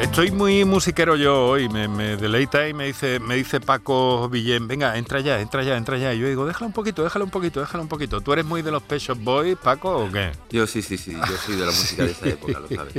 Estoy 0.00 0.30
muy 0.30 0.64
musiquero 0.64 1.16
yo 1.16 1.46
hoy, 1.46 1.68
me, 1.68 1.88
me, 1.88 2.16
deleita 2.16 2.68
y 2.68 2.72
me 2.72 2.86
dice, 2.86 3.18
me 3.18 3.34
dice 3.34 3.60
Paco 3.60 4.28
Villén, 4.28 4.68
venga, 4.68 4.96
entra 4.96 5.18
ya, 5.18 5.40
entra 5.40 5.64
ya, 5.64 5.76
entra 5.76 5.98
ya. 5.98 6.14
Y 6.14 6.20
yo 6.20 6.28
digo, 6.28 6.46
déjala 6.46 6.66
un 6.66 6.72
poquito, 6.72 7.02
déjala 7.02 7.24
un 7.24 7.32
poquito, 7.32 7.58
déjala 7.58 7.82
un 7.82 7.88
poquito. 7.88 8.20
¿Tú 8.20 8.32
eres 8.32 8.44
muy 8.44 8.62
de 8.62 8.70
los 8.70 8.82
Pet 8.82 9.00
Shop 9.00 9.18
Boys, 9.18 9.56
Paco, 9.56 10.04
o 10.04 10.10
qué? 10.10 10.30
Yo 10.50 10.68
sí, 10.68 10.82
sí, 10.82 10.96
sí, 10.98 11.14
yo 11.14 11.36
soy 11.36 11.56
de 11.56 11.66
la 11.66 11.72
música 11.72 12.04
de 12.04 12.12
esa 12.12 12.28
época, 12.28 12.60
lo 12.60 12.68
sabes. 12.68 12.94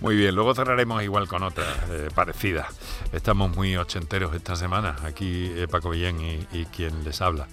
muy 0.00 0.14
bien, 0.14 0.36
luego 0.36 0.54
cerraremos 0.54 1.02
igual 1.02 1.26
con 1.26 1.42
otra 1.42 1.64
eh, 1.90 2.10
parecida. 2.14 2.68
Estamos 3.12 3.54
muy 3.56 3.76
ochenteros 3.76 4.34
esta 4.36 4.54
semana, 4.54 4.96
aquí 5.04 5.52
eh, 5.56 5.66
Paco 5.68 5.90
Villén 5.90 6.20
y, 6.20 6.46
y 6.52 6.64
quien 6.66 7.02
les 7.02 7.20
habla. 7.20 7.48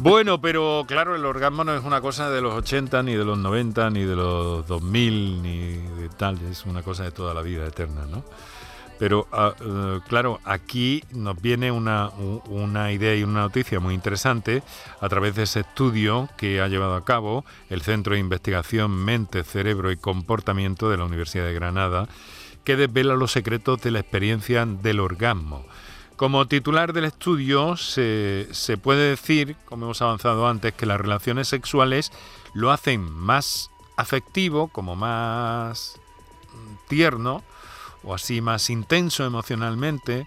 Bueno, 0.00 0.40
pero 0.40 0.84
claro, 0.86 1.16
el 1.16 1.24
orgasmo 1.24 1.64
no 1.64 1.74
es 1.74 1.82
una 1.82 2.00
cosa 2.00 2.30
de 2.30 2.40
los 2.40 2.54
80, 2.54 3.02
ni 3.02 3.14
de 3.14 3.24
los 3.24 3.36
90, 3.36 3.90
ni 3.90 4.04
de 4.04 4.14
los 4.14 4.64
2000, 4.68 5.42
ni 5.42 5.72
de 6.00 6.08
tal, 6.16 6.38
es 6.48 6.64
una 6.66 6.84
cosa 6.84 7.02
de 7.02 7.10
toda 7.10 7.34
la 7.34 7.42
vida 7.42 7.66
eterna, 7.66 8.06
¿no? 8.06 8.22
Pero 9.00 9.26
uh, 9.32 10.00
claro, 10.08 10.40
aquí 10.44 11.02
nos 11.12 11.40
viene 11.40 11.70
una, 11.72 12.10
una, 12.46 12.92
idea 12.92 13.14
y 13.14 13.22
una 13.22 13.40
noticia 13.40 13.80
muy 13.80 13.94
interesante 13.94 14.62
a 15.00 15.08
través 15.08 15.34
de 15.34 15.44
ese 15.44 15.60
estudio 15.60 16.28
que 16.36 16.60
ha 16.60 16.68
llevado 16.68 16.94
a 16.94 17.04
cabo 17.04 17.44
el 17.68 17.82
Centro 17.82 18.14
de 18.14 18.20
Investigación 18.20 18.90
Mente, 18.90 19.44
Cerebro 19.44 19.90
y 19.92 19.96
Comportamiento 19.96 20.90
de 20.90 20.96
la 20.96 21.04
Universidad 21.04 21.44
de 21.44 21.54
Granada, 21.54 22.08
que 22.64 22.76
desvela 22.76 23.14
los 23.14 23.32
secretos 23.32 23.80
de 23.82 23.92
la 23.92 24.00
experiencia 24.00 24.66
del 24.66 25.00
orgasmo. 25.00 25.64
Como 26.18 26.48
titular 26.48 26.92
del 26.92 27.04
estudio 27.04 27.76
se, 27.76 28.48
se, 28.50 28.76
puede 28.76 29.10
decir, 29.10 29.54
como 29.66 29.84
hemos 29.84 30.02
avanzado 30.02 30.48
antes, 30.48 30.74
que 30.74 30.84
las 30.84 31.00
relaciones 31.00 31.46
sexuales 31.46 32.10
lo 32.54 32.72
hacen 32.72 33.08
más 33.08 33.70
afectivo, 33.96 34.66
como 34.66 34.96
más 34.96 36.00
tierno, 36.88 37.44
o 38.02 38.14
así 38.14 38.40
más 38.40 38.68
intenso 38.68 39.24
emocionalmente, 39.24 40.26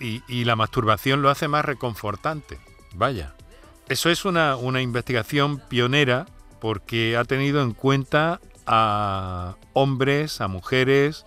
y, 0.00 0.22
y 0.28 0.46
la 0.46 0.56
masturbación 0.56 1.20
lo 1.20 1.28
hace 1.28 1.46
más 1.46 1.62
reconfortante. 1.62 2.58
Vaya, 2.94 3.34
eso 3.90 4.08
es 4.08 4.24
una, 4.24 4.56
una 4.56 4.80
investigación 4.80 5.58
pionera 5.68 6.24
porque 6.58 7.18
ha 7.18 7.24
tenido 7.24 7.60
en 7.60 7.74
cuenta 7.74 8.40
a 8.66 9.56
hombres, 9.74 10.40
a 10.40 10.48
mujeres, 10.48 11.26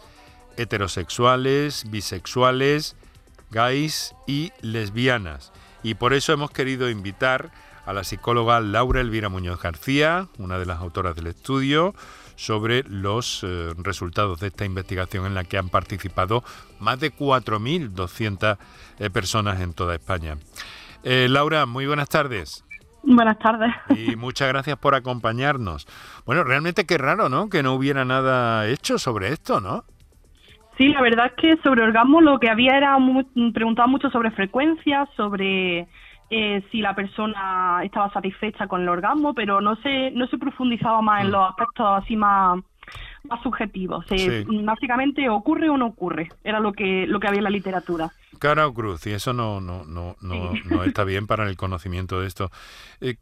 heterosexuales, 0.57 1.83
bisexuales, 1.91 2.95
gays 3.51 4.15
y 4.27 4.51
lesbianas. 4.61 5.51
Y 5.83 5.95
por 5.95 6.13
eso 6.13 6.33
hemos 6.33 6.51
querido 6.51 6.89
invitar 6.89 7.51
a 7.85 7.93
la 7.93 8.03
psicóloga 8.03 8.59
Laura 8.59 9.01
Elvira 9.01 9.29
Muñoz 9.29 9.61
García, 9.61 10.27
una 10.37 10.57
de 10.57 10.65
las 10.65 10.79
autoras 10.79 11.15
del 11.15 11.27
estudio, 11.27 11.93
sobre 12.35 12.83
los 12.83 13.43
eh, 13.43 13.73
resultados 13.77 14.39
de 14.39 14.47
esta 14.47 14.65
investigación 14.65 15.25
en 15.25 15.35
la 15.35 15.43
que 15.43 15.57
han 15.57 15.69
participado 15.69 16.43
más 16.79 16.99
de 16.99 17.13
4.200 17.13 18.57
eh, 18.99 19.09
personas 19.09 19.59
en 19.61 19.73
toda 19.73 19.95
España. 19.95 20.37
Eh, 21.03 21.27
Laura, 21.29 21.65
muy 21.65 21.85
buenas 21.85 22.09
tardes. 22.09 22.63
Buenas 23.03 23.39
tardes. 23.39 23.73
Y 23.89 24.15
muchas 24.15 24.47
gracias 24.47 24.77
por 24.77 24.93
acompañarnos. 24.93 25.87
Bueno, 26.25 26.43
realmente 26.43 26.85
qué 26.85 26.97
raro, 26.97 27.29
¿no? 27.29 27.49
Que 27.49 27.63
no 27.63 27.73
hubiera 27.73 28.05
nada 28.05 28.67
hecho 28.67 28.99
sobre 28.99 29.29
esto, 29.29 29.59
¿no? 29.59 29.85
Sí, 30.77 30.89
la 30.89 31.01
verdad 31.01 31.27
es 31.27 31.33
que 31.33 31.57
sobre 31.63 31.83
orgasmo 31.83 32.21
lo 32.21 32.39
que 32.39 32.49
había 32.49 32.77
era 32.77 32.97
mu 32.97 33.23
preguntaba 33.53 33.87
mucho 33.87 34.09
sobre 34.09 34.31
frecuencia, 34.31 35.07
sobre 35.15 35.87
eh, 36.29 36.63
si 36.71 36.79
la 36.79 36.95
persona 36.95 37.81
estaba 37.83 38.11
satisfecha 38.13 38.67
con 38.67 38.81
el 38.81 38.89
orgasmo, 38.89 39.33
pero 39.33 39.59
no 39.59 39.75
se 39.77 40.11
no 40.11 40.27
se 40.27 40.37
profundizaba 40.37 41.01
más 41.01 41.25
en 41.25 41.31
los 41.31 41.49
aspectos 41.49 41.85
así 41.85 42.15
más 42.15 42.59
más 43.23 43.43
subjetivos. 43.43 44.05
Se, 44.07 44.17
sí. 44.17 44.45
Básicamente 44.63 45.29
ocurre 45.29 45.69
o 45.69 45.77
no 45.77 45.87
ocurre, 45.87 46.29
era 46.43 46.59
lo 46.59 46.71
que 46.71 47.05
lo 47.05 47.19
que 47.19 47.27
había 47.27 47.39
en 47.39 47.43
la 47.43 47.49
literatura. 47.49 48.11
Cara 48.39 48.65
o 48.65 48.73
cruz, 48.73 49.05
y 49.07 49.11
eso 49.11 49.33
no, 49.33 49.59
no, 49.59 49.83
no, 49.83 50.15
no, 50.21 50.53
no 50.69 50.83
está 50.83 51.03
bien 51.03 51.27
para 51.27 51.47
el 51.47 51.57
conocimiento 51.57 52.21
de 52.21 52.27
esto. 52.27 52.49
Eh, 53.01 53.17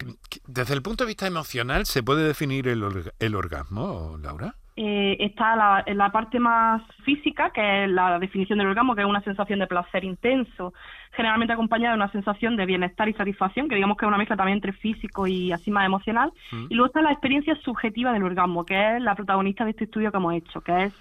desde 0.46 0.76
el 0.76 0.82
punto 0.82 1.04
de 1.04 1.08
vista 1.08 1.26
emocional, 1.26 1.88
¿se 1.88 2.04
puede 2.04 2.24
definir 2.24 2.68
el, 2.68 2.84
el 3.20 3.36
orgasmo, 3.36 4.18
Laura? 4.22 4.56
Eh, 4.82 5.18
está 5.20 5.58
la, 5.58 5.84
la, 5.88 6.10
parte 6.10 6.40
más 6.40 6.82
física, 7.04 7.50
que 7.50 7.84
es 7.84 7.90
la 7.90 8.18
definición 8.18 8.60
del 8.60 8.70
orgasmo, 8.70 8.96
que 8.96 9.02
es 9.02 9.08
una 9.08 9.20
sensación 9.20 9.60
de 9.60 9.68
placer 9.68 10.06
intenso, 10.06 10.74
generalmente 11.12 11.52
acompañada 11.52 11.96
de 11.96 12.02
una 12.02 12.12
sensación 12.14 12.56
de 12.56 12.66
bienestar 12.66 13.10
y 13.10 13.14
satisfacción, 13.14 13.68
que 13.68 13.76
digamos 13.76 13.98
que 13.98 14.06
es 14.06 14.08
una 14.08 14.18
mezcla 14.18 14.38
también 14.38 14.60
entre 14.60 14.72
físico 14.72 15.28
y 15.28 15.52
así 15.52 15.70
más 15.70 15.86
emocional. 15.86 16.32
Mm. 16.54 16.68
Y 16.70 16.76
luego 16.76 16.86
está 16.86 17.02
la 17.02 17.12
experiencia 17.12 17.56
subjetiva 17.56 18.14
del 18.14 18.24
orgasmo, 18.24 18.64
que 18.64 18.96
es 18.96 19.02
la 19.02 19.16
protagonista 19.16 19.66
de 19.66 19.72
este 19.72 19.84
estudio 19.84 20.12
que 20.12 20.18
hemos 20.18 20.34
hecho, 20.34 20.62
que 20.62 20.86
es 20.86 20.94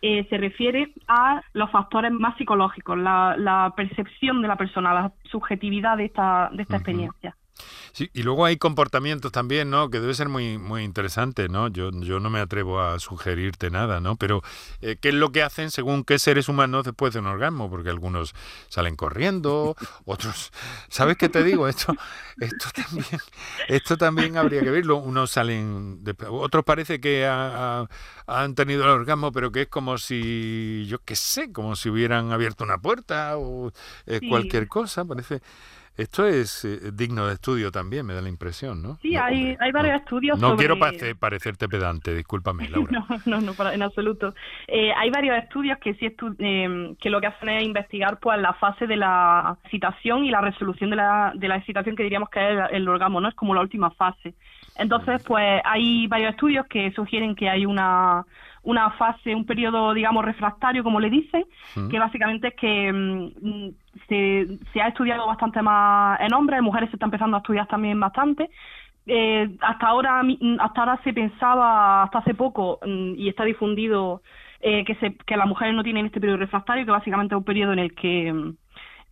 eh, 0.00 0.26
se 0.30 0.38
refiere 0.38 0.94
a 1.06 1.42
los 1.52 1.70
factores 1.70 2.12
más 2.12 2.38
psicológicos, 2.38 2.96
la, 2.96 3.34
la, 3.36 3.74
percepción 3.76 4.40
de 4.40 4.48
la 4.48 4.56
persona, 4.56 4.94
la 4.94 5.12
subjetividad 5.24 5.98
de 5.98 6.06
esta, 6.06 6.48
de 6.54 6.62
esta 6.62 6.76
uh 6.76 6.78
-huh. 6.78 6.80
experiencia. 6.80 7.36
Sí, 7.92 8.10
y 8.14 8.22
luego 8.22 8.44
hay 8.44 8.56
comportamientos 8.56 9.32
también, 9.32 9.70
¿no? 9.70 9.90
Que 9.90 10.00
debe 10.00 10.14
ser 10.14 10.28
muy 10.28 10.58
muy 10.58 10.84
interesante, 10.84 11.48
¿no? 11.48 11.68
Yo, 11.68 11.90
yo 11.92 12.20
no 12.20 12.30
me 12.30 12.40
atrevo 12.40 12.80
a 12.80 12.98
sugerirte 12.98 13.70
nada, 13.70 14.00
¿no? 14.00 14.16
Pero 14.16 14.42
eh, 14.80 14.96
¿qué 15.00 15.08
es 15.08 15.14
lo 15.14 15.32
que 15.32 15.42
hacen 15.42 15.70
según 15.70 16.04
qué 16.04 16.18
seres 16.18 16.48
humanos 16.48 16.84
después 16.84 17.12
de 17.12 17.20
un 17.20 17.26
orgasmo? 17.26 17.68
Porque 17.70 17.90
algunos 17.90 18.34
salen 18.68 18.96
corriendo, 18.96 19.76
otros... 20.04 20.52
¿Sabes 20.88 21.16
qué 21.16 21.28
te 21.28 21.42
digo? 21.42 21.68
Esto, 21.68 21.94
esto, 22.40 22.68
también, 22.74 23.20
esto 23.68 23.96
también 23.96 24.36
habría 24.36 24.62
que 24.62 24.70
verlo. 24.70 24.96
Unos 24.96 25.30
salen... 25.30 26.02
De, 26.04 26.14
otros 26.28 26.64
parece 26.64 27.00
que 27.00 27.26
ha, 27.26 27.80
ha, 27.80 28.42
han 28.42 28.54
tenido 28.54 28.84
el 28.84 28.90
orgasmo, 28.90 29.32
pero 29.32 29.50
que 29.52 29.62
es 29.62 29.68
como 29.68 29.98
si, 29.98 30.86
yo 30.86 30.98
qué 31.04 31.16
sé, 31.16 31.52
como 31.52 31.76
si 31.76 31.88
hubieran 31.88 32.32
abierto 32.32 32.64
una 32.64 32.78
puerta 32.78 33.36
o 33.36 33.72
eh, 34.06 34.18
sí. 34.20 34.28
cualquier 34.28 34.68
cosa. 34.68 35.04
Parece... 35.04 35.42
Esto 35.96 36.26
es 36.26 36.64
eh, 36.64 36.92
digno 36.92 37.26
de 37.26 37.34
estudio 37.34 37.70
también, 37.70 38.06
me 38.06 38.14
da 38.14 38.22
la 38.22 38.28
impresión, 38.28 38.82
¿no? 38.82 38.98
Sí, 39.02 39.12
no, 39.12 39.22
hay, 39.22 39.34
hombre, 39.34 39.56
hay 39.60 39.72
varios 39.72 39.92
no, 39.92 39.98
estudios 39.98 40.38
No 40.38 40.48
sobre... 40.48 40.58
quiero 40.58 40.78
parecer, 40.78 41.16
parecerte 41.16 41.68
pedante, 41.68 42.14
discúlpame, 42.14 42.68
Laura. 42.70 42.90
no, 42.90 43.20
no, 43.26 43.40
no, 43.40 43.54
para, 43.54 43.74
en 43.74 43.82
absoluto. 43.82 44.34
Eh, 44.66 44.92
hay 44.96 45.10
varios 45.10 45.36
estudios 45.36 45.78
que 45.78 45.94
sí 45.94 46.06
estu 46.06 46.34
eh, 46.38 46.94
que 47.00 47.10
lo 47.10 47.20
que 47.20 47.26
hacen 47.26 47.48
es 47.50 47.64
investigar 47.64 48.18
pues 48.18 48.40
la 48.40 48.54
fase 48.54 48.86
de 48.86 48.96
la 48.96 49.58
excitación 49.64 50.24
y 50.24 50.30
la 50.30 50.40
resolución 50.40 50.90
de 50.90 50.96
la, 50.96 51.32
de 51.34 51.48
la 51.48 51.56
excitación 51.56 51.96
que 51.96 52.02
diríamos 52.02 52.30
que 52.30 52.40
es 52.40 52.50
el, 52.70 52.76
el 52.76 52.88
orgasmo, 52.88 53.20
¿no? 53.20 53.28
Es 53.28 53.34
como 53.34 53.54
la 53.54 53.60
última 53.60 53.90
fase. 53.90 54.34
Entonces, 54.76 55.22
pues 55.24 55.60
hay 55.64 56.06
varios 56.06 56.30
estudios 56.30 56.66
que 56.66 56.90
sugieren 56.92 57.34
que 57.34 57.50
hay 57.50 57.66
una 57.66 58.24
una 58.62 58.90
fase, 58.90 59.34
un 59.34 59.46
periodo, 59.46 59.94
digamos, 59.94 60.24
refractario, 60.24 60.84
como 60.84 61.00
le 61.00 61.10
dicen, 61.10 61.44
mm. 61.76 61.88
que 61.88 61.98
básicamente 61.98 62.48
es 62.48 62.54
que 62.54 62.92
mm, 62.92 63.70
se, 64.08 64.58
se, 64.72 64.80
ha 64.82 64.88
estudiado 64.88 65.26
bastante 65.26 65.62
más 65.62 66.20
en 66.20 66.34
hombres, 66.34 66.58
en 66.58 66.64
mujeres 66.64 66.90
se 66.90 66.96
está 66.96 67.06
empezando 67.06 67.36
a 67.36 67.40
estudiar 67.40 67.66
también 67.66 67.98
bastante. 67.98 68.50
Eh, 69.06 69.56
hasta 69.60 69.86
ahora 69.86 70.22
hasta 70.58 70.80
ahora 70.80 71.00
se 71.02 71.12
pensaba, 71.12 72.02
hasta 72.02 72.18
hace 72.18 72.34
poco, 72.34 72.78
mm, 72.84 73.14
y 73.16 73.28
está 73.28 73.44
difundido, 73.44 74.22
eh, 74.60 74.84
que, 74.84 74.94
se, 74.96 75.16
que 75.26 75.36
las 75.36 75.48
mujeres 75.48 75.74
no 75.74 75.82
tienen 75.82 76.06
este 76.06 76.20
periodo 76.20 76.38
refractario, 76.38 76.84
que 76.84 76.90
básicamente 76.90 77.34
es 77.34 77.38
un 77.38 77.44
periodo 77.44 77.72
en 77.72 77.78
el 77.78 77.94
que 77.94 78.54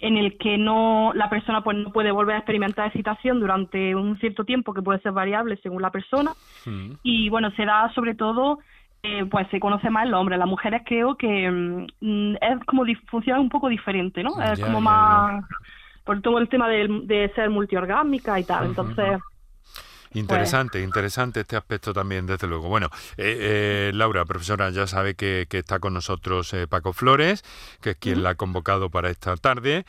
en 0.00 0.16
el 0.16 0.38
que 0.38 0.58
no 0.58 1.12
la 1.14 1.28
persona 1.28 1.62
pues 1.64 1.76
no 1.76 1.90
puede 1.90 2.12
volver 2.12 2.36
a 2.36 2.38
experimentar 2.38 2.86
excitación 2.86 3.40
durante 3.40 3.96
un 3.96 4.16
cierto 4.20 4.44
tiempo 4.44 4.72
que 4.72 4.82
puede 4.82 5.00
ser 5.00 5.12
variable 5.12 5.58
según 5.62 5.82
la 5.82 5.90
persona 5.90 6.32
mm. 6.66 6.92
y 7.02 7.28
bueno 7.30 7.50
se 7.52 7.64
da 7.64 7.92
sobre 7.94 8.14
todo 8.14 8.60
eh, 9.02 9.24
pues 9.30 9.46
se 9.50 9.60
conoce 9.60 9.90
más 9.90 10.06
el 10.06 10.14
hombre. 10.14 10.36
Las 10.36 10.48
mujeres 10.48 10.82
creo 10.84 11.16
que 11.16 11.50
mm, 12.00 12.34
es 12.40 12.64
como 12.66 12.84
funciona 13.10 13.40
un 13.40 13.48
poco 13.48 13.68
diferente, 13.68 14.22
¿no? 14.22 14.40
Es 14.42 14.58
ya, 14.58 14.66
como 14.66 14.78
ya, 14.78 14.84
más 14.84 15.42
ya. 15.42 15.56
por 16.04 16.20
todo 16.20 16.38
el 16.38 16.48
tema 16.48 16.68
de, 16.68 16.88
de 17.04 17.32
ser 17.34 17.50
multiorgásmica 17.50 18.38
y 18.38 18.44
tal. 18.44 18.66
Entonces. 18.66 19.20
Interesante, 20.14 20.78
pues... 20.78 20.84
interesante 20.84 21.40
este 21.40 21.56
aspecto 21.56 21.92
también, 21.92 22.26
desde 22.26 22.46
luego. 22.46 22.68
Bueno, 22.68 22.88
eh, 23.16 23.36
eh, 23.38 23.90
Laura, 23.94 24.24
profesora, 24.24 24.70
ya 24.70 24.86
sabe 24.86 25.14
que, 25.14 25.46
que 25.48 25.58
está 25.58 25.80
con 25.80 25.92
nosotros 25.92 26.52
eh, 26.54 26.66
Paco 26.66 26.92
Flores, 26.92 27.44
que 27.82 27.90
es 27.90 27.96
quien 27.96 28.16
uh 28.16 28.20
-huh. 28.20 28.22
la 28.22 28.30
ha 28.30 28.34
convocado 28.34 28.90
para 28.90 29.10
esta 29.10 29.36
tarde. 29.36 29.84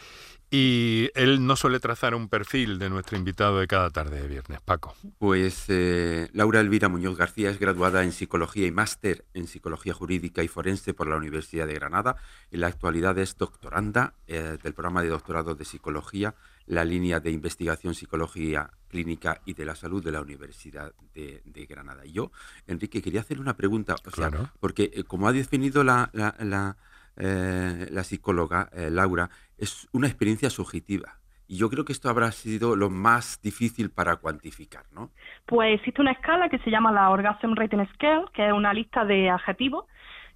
Y 0.51 1.12
él 1.13 1.46
no 1.46 1.56
suele 1.56 1.79
trazar 1.79 2.15
un 2.15 2.27
perfil 2.27 2.79
de 2.79 2.89
nuestro 2.89 3.18
invitado 3.18 3.60
de 3.60 3.68
cada 3.68 3.91
tarde 3.91 4.20
de 4.22 4.27
viernes, 4.27 4.60
Paco. 4.62 4.96
Pues 5.20 5.65
eh, 5.68 6.27
Laura 6.34 6.60
Elvira 6.60 6.89
Muñoz 6.89 7.15
García 7.18 7.51
es 7.51 7.60
graduada 7.60 8.03
en 8.03 8.12
Psicología 8.12 8.65
y 8.65 8.72
máster 8.72 9.25
en 9.36 9.46
Psicología 9.46 9.94
Jurídica 9.94 10.41
y 10.41 10.48
Forense 10.48 10.96
por 10.96 11.08
la 11.08 11.18
Universidad 11.18 11.68
de 11.68 11.75
Granada. 11.75 12.15
En 12.50 12.62
la 12.62 12.68
actualidad 12.68 13.15
es 13.20 13.38
doctoranda 13.38 14.15
eh, 14.25 14.58
del 14.63 14.74
programa 14.74 15.03
de 15.03 15.10
doctorado 15.10 15.53
de 15.53 15.65
Psicología, 15.65 16.34
la 16.65 16.84
línea 16.84 17.20
de 17.20 17.29
investigación 17.29 17.94
Psicología 17.94 18.72
Clínica 18.88 19.41
y 19.46 19.53
de 19.53 19.65
la 19.65 19.75
Salud 19.75 20.03
de 20.03 20.12
la 20.12 20.22
Universidad 20.22 20.94
de, 21.13 21.44
de 21.46 21.65
Granada. 21.68 22.08
Y 22.08 22.12
yo, 22.13 22.32
Enrique, 22.65 23.03
quería 23.03 23.22
hacer 23.22 23.39
una 23.39 23.56
pregunta, 23.56 23.94
o 24.03 24.10
sea, 24.12 24.29
Claro. 24.29 24.50
porque 24.60 24.89
eh, 24.96 25.03
como 25.03 25.27
ha 25.27 25.32
definido 25.32 25.84
la, 25.84 26.10
la, 26.13 26.36
la, 26.39 26.75
eh, 27.21 27.88
la 27.91 28.05
psicóloga 28.05 28.69
eh, 28.71 28.89
Laura, 28.89 29.29
es 29.57 29.89
una 29.91 30.07
experiencia 30.07 30.49
subjetiva. 30.49 31.19
Y 31.49 31.57
yo 31.57 31.69
creo 31.69 31.83
que 31.83 31.91
esto 31.91 32.09
habrá 32.09 32.31
sido 32.31 32.77
lo 32.77 32.89
más 32.89 33.41
difícil 33.41 33.89
para 33.89 34.15
cuantificar, 34.15 34.83
¿no? 34.93 35.09
Pues 35.45 35.75
existe 35.75 35.99
una 35.99 36.11
escala 36.11 36.47
que 36.47 36.59
se 36.59 36.69
llama 36.69 36.93
la 36.93 37.09
Orgasm 37.09 37.55
Rating 37.55 37.85
Scale, 37.93 38.25
que 38.33 38.47
es 38.47 38.53
una 38.53 38.73
lista 38.73 39.03
de 39.03 39.29
adjetivos 39.29 39.85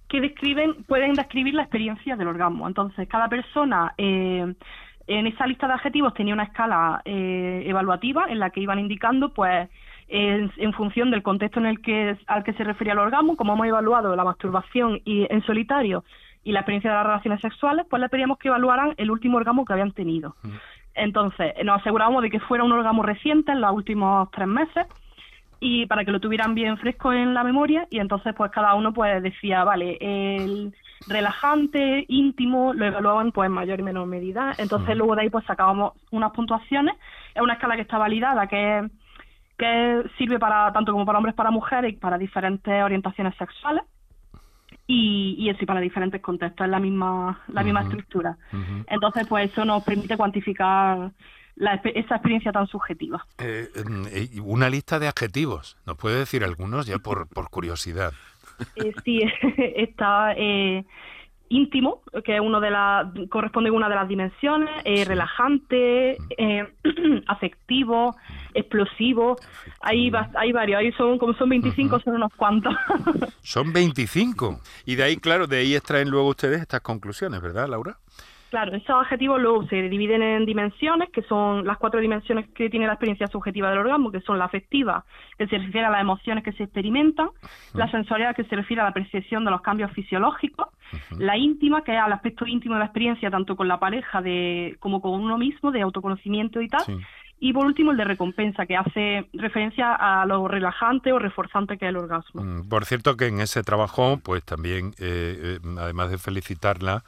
que 0.08 0.20
describen, 0.20 0.84
pueden 0.84 1.14
describir 1.14 1.54
la 1.54 1.62
experiencia 1.62 2.16
del 2.16 2.28
orgasmo. 2.28 2.68
Entonces, 2.68 3.08
cada 3.08 3.28
persona 3.28 3.94
eh, 3.96 4.54
en 5.06 5.26
esa 5.26 5.46
lista 5.46 5.66
de 5.66 5.72
adjetivos 5.72 6.12
tenía 6.12 6.34
una 6.34 6.44
escala 6.44 7.00
evaluativa 7.06 8.26
en 8.28 8.40
la 8.40 8.50
que 8.50 8.60
iban 8.60 8.78
indicando, 8.78 9.32
pues, 9.32 9.70
en, 10.08 10.52
en 10.58 10.72
función 10.74 11.10
del 11.10 11.22
contexto 11.22 11.60
en 11.60 11.66
el 11.66 11.80
que 11.80 12.18
al 12.26 12.44
que 12.44 12.52
se 12.52 12.64
refería 12.64 12.92
el 12.92 12.98
orgasmo, 12.98 13.36
como 13.36 13.54
hemos 13.54 13.66
evaluado 13.68 14.14
la 14.14 14.24
masturbación 14.24 15.00
y 15.06 15.26
en 15.30 15.42
solitario 15.46 16.04
y 16.44 16.52
la 16.52 16.60
experiencia 16.60 16.90
de 16.90 16.96
las 16.96 17.06
relaciones 17.06 17.40
sexuales, 17.40 17.86
pues 17.88 18.00
le 18.00 18.08
pedíamos 18.08 18.38
que 18.38 18.48
evaluaran 18.48 18.94
el 18.96 19.10
último 19.10 19.38
orgasmo 19.38 19.64
que 19.64 19.72
habían 19.72 19.92
tenido. 19.92 20.36
Entonces, 20.94 21.54
nos 21.64 21.80
asegurábamos 21.80 22.22
de 22.22 22.30
que 22.30 22.40
fuera 22.40 22.62
un 22.62 22.72
orgasmo 22.72 23.02
reciente 23.02 23.52
en 23.52 23.60
los 23.60 23.72
últimos 23.72 24.30
tres 24.30 24.46
meses 24.46 24.86
y 25.60 25.86
para 25.86 26.04
que 26.04 26.12
lo 26.12 26.20
tuvieran 26.20 26.54
bien 26.54 26.76
fresco 26.76 27.12
en 27.12 27.32
la 27.32 27.42
memoria 27.42 27.86
y 27.90 27.98
entonces 27.98 28.34
pues 28.36 28.50
cada 28.50 28.74
uno 28.74 28.92
pues 28.92 29.22
decía, 29.22 29.64
vale, 29.64 29.96
el 30.00 30.74
relajante, 31.08 32.04
íntimo, 32.08 32.74
lo 32.74 32.84
evaluaban 32.84 33.32
pues 33.32 33.46
en 33.46 33.52
mayor 33.52 33.80
y 33.80 33.82
menor 33.82 34.06
medida. 34.06 34.52
Entonces 34.58 34.96
luego 34.96 35.16
de 35.16 35.22
ahí 35.22 35.30
pues 35.30 35.44
sacábamos 35.46 35.94
unas 36.10 36.32
puntuaciones. 36.32 36.94
Es 37.34 37.42
una 37.42 37.54
escala 37.54 37.76
que 37.76 37.82
está 37.82 37.98
validada, 37.98 38.46
que, 38.46 38.88
que 39.56 40.02
sirve 40.18 40.38
para 40.38 40.72
tanto 40.72 40.92
como 40.92 41.06
para 41.06 41.18
hombres, 41.18 41.34
para 41.34 41.50
mujeres 41.50 41.94
y 41.94 41.96
para 41.96 42.18
diferentes 42.18 42.82
orientaciones 42.82 43.34
sexuales. 43.36 43.84
Y, 44.86 45.36
y 45.38 45.48
eso 45.48 45.60
y 45.62 45.66
para 45.66 45.80
diferentes 45.80 46.20
contextos, 46.20 46.66
es 46.66 46.70
la 46.70 46.78
misma, 46.78 47.42
la 47.48 47.62
misma 47.62 47.82
estructura. 47.82 48.36
Entonces, 48.86 49.26
pues 49.26 49.50
eso 49.50 49.64
nos 49.64 49.82
permite 49.82 50.16
cuantificar 50.16 51.10
la, 51.56 51.74
esa 51.74 52.16
experiencia 52.16 52.52
tan 52.52 52.66
subjetiva. 52.66 53.24
Eh, 53.38 53.68
eh, 54.12 54.40
una 54.42 54.68
lista 54.68 54.98
de 54.98 55.08
adjetivos. 55.08 55.76
¿Nos 55.86 55.96
puede 55.96 56.18
decir 56.18 56.44
algunos 56.44 56.86
ya 56.86 56.98
por, 56.98 57.28
por 57.28 57.48
curiosidad? 57.48 58.12
Eh, 58.76 58.92
sí, 59.04 59.20
está 59.56 60.34
eh, 60.36 60.84
íntimo, 61.48 62.02
que 62.24 62.36
es 62.36 62.40
uno 62.40 62.60
de 62.60 62.70
las 62.70 63.06
corresponde 63.30 63.70
a 63.70 63.72
una 63.72 63.88
de 63.88 63.94
las 63.94 64.08
dimensiones, 64.08 64.70
eh, 64.84 65.04
relajante, 65.04 66.18
afectivo, 67.26 68.16
explosivo. 68.54 69.36
Hay, 69.80 70.10
hay 70.36 70.52
varios, 70.52 70.78
ahí 70.78 70.92
son 70.92 71.18
como 71.18 71.34
son 71.34 71.48
25, 71.48 72.00
son 72.00 72.14
unos 72.14 72.32
cuantos. 72.34 72.74
Son 73.42 73.72
25. 73.72 74.60
Y 74.86 74.94
de 74.94 75.02
ahí, 75.02 75.16
claro, 75.16 75.46
de 75.46 75.58
ahí 75.58 75.74
extraen 75.74 76.08
luego 76.08 76.28
ustedes 76.28 76.62
estas 76.62 76.80
conclusiones, 76.80 77.42
¿verdad, 77.42 77.68
Laura? 77.68 77.98
Claro, 78.54 78.76
esos 78.76 78.90
adjetivos 78.90 79.42
luego 79.42 79.66
se 79.66 79.82
dividen 79.88 80.22
en 80.22 80.46
dimensiones, 80.46 81.10
que 81.10 81.22
son 81.22 81.66
las 81.66 81.76
cuatro 81.76 81.98
dimensiones 81.98 82.48
que 82.50 82.70
tiene 82.70 82.86
la 82.86 82.92
experiencia 82.92 83.26
subjetiva 83.26 83.68
del 83.68 83.80
orgasmo, 83.80 84.12
que 84.12 84.20
son 84.20 84.38
la 84.38 84.44
afectiva, 84.44 85.04
que 85.36 85.48
se 85.48 85.58
refiere 85.58 85.88
a 85.88 85.90
las 85.90 86.02
emociones 86.02 86.44
que 86.44 86.52
se 86.52 86.62
experimentan, 86.62 87.30
la 87.72 87.90
sensorial, 87.90 88.32
que 88.32 88.44
se 88.44 88.54
refiere 88.54 88.80
a 88.80 88.84
la 88.84 88.92
percepción 88.92 89.44
de 89.44 89.50
los 89.50 89.60
cambios 89.60 89.90
fisiológicos, 89.90 90.68
la 91.18 91.36
íntima, 91.36 91.82
que 91.82 91.94
es 91.94 91.98
al 91.98 92.12
aspecto 92.12 92.46
íntimo 92.46 92.74
de 92.76 92.78
la 92.78 92.86
experiencia, 92.86 93.28
tanto 93.28 93.56
con 93.56 93.66
la 93.66 93.80
pareja 93.80 94.22
de, 94.22 94.76
como 94.78 95.00
con 95.02 95.20
uno 95.20 95.36
mismo, 95.36 95.72
de 95.72 95.82
autoconocimiento 95.82 96.60
y 96.60 96.68
tal, 96.68 96.84
Sí. 96.84 96.96
Y 97.44 97.52
por 97.52 97.66
último 97.66 97.90
el 97.90 97.98
de 97.98 98.04
recompensa, 98.04 98.64
que 98.64 98.74
hace 98.74 99.28
referencia 99.34 99.94
a 99.94 100.24
lo 100.24 100.48
relajante 100.48 101.12
o 101.12 101.18
reforzante 101.18 101.76
que 101.76 101.84
es 101.84 101.90
el 101.90 101.98
orgasmo. 101.98 102.42
Mm, 102.42 102.70
Por 102.70 102.86
cierto 102.86 103.18
que 103.18 103.26
en 103.26 103.40
ese 103.40 103.62
trabajo, 103.62 104.18
pues 104.22 104.42
también, 104.42 104.94
eh, 104.98 105.58
eh, 105.62 105.76
además 105.78 106.10
de 106.10 106.16
felicitarla, 106.16 107.04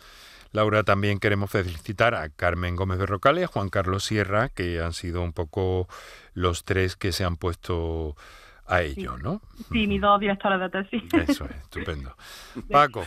Laura, 0.53 0.83
también 0.83 1.21
queremos 1.21 1.51
felicitar 1.51 2.15
a 2.15 2.29
Carmen 2.29 2.77
Gómez 2.77 2.99
Berrocal 2.99 3.39
y 3.39 3.45
a 3.45 3.47
Juan 3.47 3.71
Carlos 3.71 4.05
Sierra, 4.05 4.51
que 4.51 4.79
han 4.83 4.93
sido 4.93 5.23
un 5.23 5.33
poco 5.33 5.89
los 6.35 6.65
tres 6.65 6.97
que 6.97 7.13
se 7.13 7.25
han 7.25 7.39
puesto 7.39 8.15
a 8.67 8.83
ello, 8.83 9.17
¿no? 9.17 9.41
Sí, 9.73 9.87
mis 9.87 10.03
dos 10.03 10.21
directores 10.21 10.61
de 10.61 10.69
tesis. 10.69 11.03
Eso 11.31 11.47
es, 11.47 11.57
estupendo. 11.63 12.15
Paco, 12.71 13.07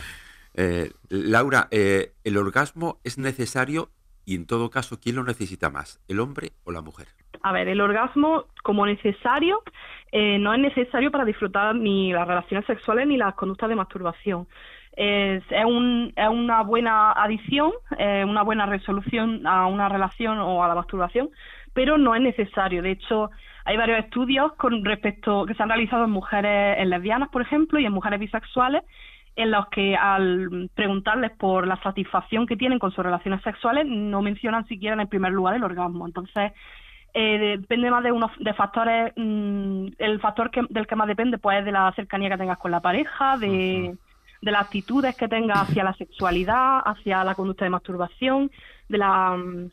Eh, 0.54 0.90
Laura, 1.10 1.68
eh, 1.70 2.12
¿el 2.24 2.36
orgasmo 2.36 2.98
es 3.04 3.18
necesario 3.18 3.88
y 4.24 4.34
en 4.36 4.46
todo 4.46 4.70
caso, 4.70 4.98
quién 5.02 5.16
lo 5.16 5.24
necesita 5.24 5.70
más, 5.70 6.00
el 6.08 6.20
hombre 6.20 6.50
o 6.64 6.72
la 6.72 6.80
mujer? 6.82 7.08
A 7.42 7.52
ver, 7.52 7.68
el 7.68 7.80
orgasmo 7.80 8.44
como 8.62 8.84
necesario 8.86 9.62
eh, 10.12 10.38
no 10.38 10.52
es 10.52 10.60
necesario 10.60 11.10
para 11.10 11.24
disfrutar 11.24 11.74
ni 11.74 12.12
las 12.12 12.26
relaciones 12.28 12.66
sexuales 12.66 13.06
ni 13.06 13.16
las 13.16 13.34
conductas 13.34 13.68
de 13.68 13.76
masturbación. 13.76 14.46
Es, 14.96 15.42
es, 15.50 15.64
un- 15.64 16.12
es 16.16 16.28
una 16.28 16.62
buena 16.62 17.12
adición, 17.12 17.72
una 18.26 18.42
buena 18.42 18.66
resolución 18.66 19.46
a 19.46 19.66
una 19.66 19.88
relación 19.88 20.38
o 20.40 20.62
a 20.62 20.68
la 20.68 20.74
masturbación, 20.74 21.30
pero 21.72 21.96
no 21.96 22.14
es 22.14 22.20
necesario. 22.20 22.82
De 22.82 22.90
hecho, 22.90 23.30
hay 23.64 23.76
varios 23.76 24.00
estudios 24.00 24.52
con 24.54 24.84
respecto 24.84 25.46
que 25.46 25.54
se 25.54 25.62
han 25.62 25.68
realizado 25.68 26.04
en 26.04 26.10
mujeres 26.10 26.86
lesbianas, 26.86 27.28
por 27.30 27.40
ejemplo, 27.40 27.78
y 27.78 27.86
en 27.86 27.92
mujeres 27.92 28.18
bisexuales, 28.20 28.82
en 29.40 29.50
los 29.50 29.66
que 29.68 29.96
al 29.96 30.70
preguntarles 30.74 31.32
por 31.32 31.66
la 31.66 31.80
satisfacción 31.82 32.46
que 32.46 32.56
tienen 32.56 32.78
con 32.78 32.92
sus 32.92 33.04
relaciones 33.04 33.42
sexuales 33.42 33.86
no 33.86 34.22
mencionan 34.22 34.66
siquiera 34.66 34.94
en 34.94 35.00
el 35.00 35.08
primer 35.08 35.32
lugar 35.32 35.54
el 35.54 35.64
orgasmo. 35.64 36.06
Entonces, 36.06 36.52
eh, 37.12 37.56
depende 37.58 37.90
más 37.90 38.04
de 38.04 38.12
unos 38.12 38.30
de 38.38 38.54
factores 38.54 39.12
mm, 39.16 39.88
el 39.98 40.20
factor 40.20 40.50
que, 40.50 40.62
del 40.68 40.86
que 40.86 40.94
más 40.94 41.08
depende 41.08 41.38
pues 41.38 41.58
es 41.58 41.64
de 41.64 41.72
la 41.72 41.92
cercanía 41.96 42.30
que 42.30 42.36
tengas 42.36 42.58
con 42.58 42.70
la 42.70 42.80
pareja 42.80 43.36
de, 43.36 43.96
de 44.40 44.50
las 44.52 44.62
actitudes 44.62 45.16
que 45.16 45.26
tengas 45.26 45.68
hacia 45.68 45.82
la 45.82 45.92
sexualidad 45.94 46.80
hacia 46.84 47.24
la 47.24 47.34
conducta 47.34 47.64
de 47.64 47.70
masturbación 47.70 48.52
de 48.88 48.98
la 48.98 49.36
mm, 49.36 49.70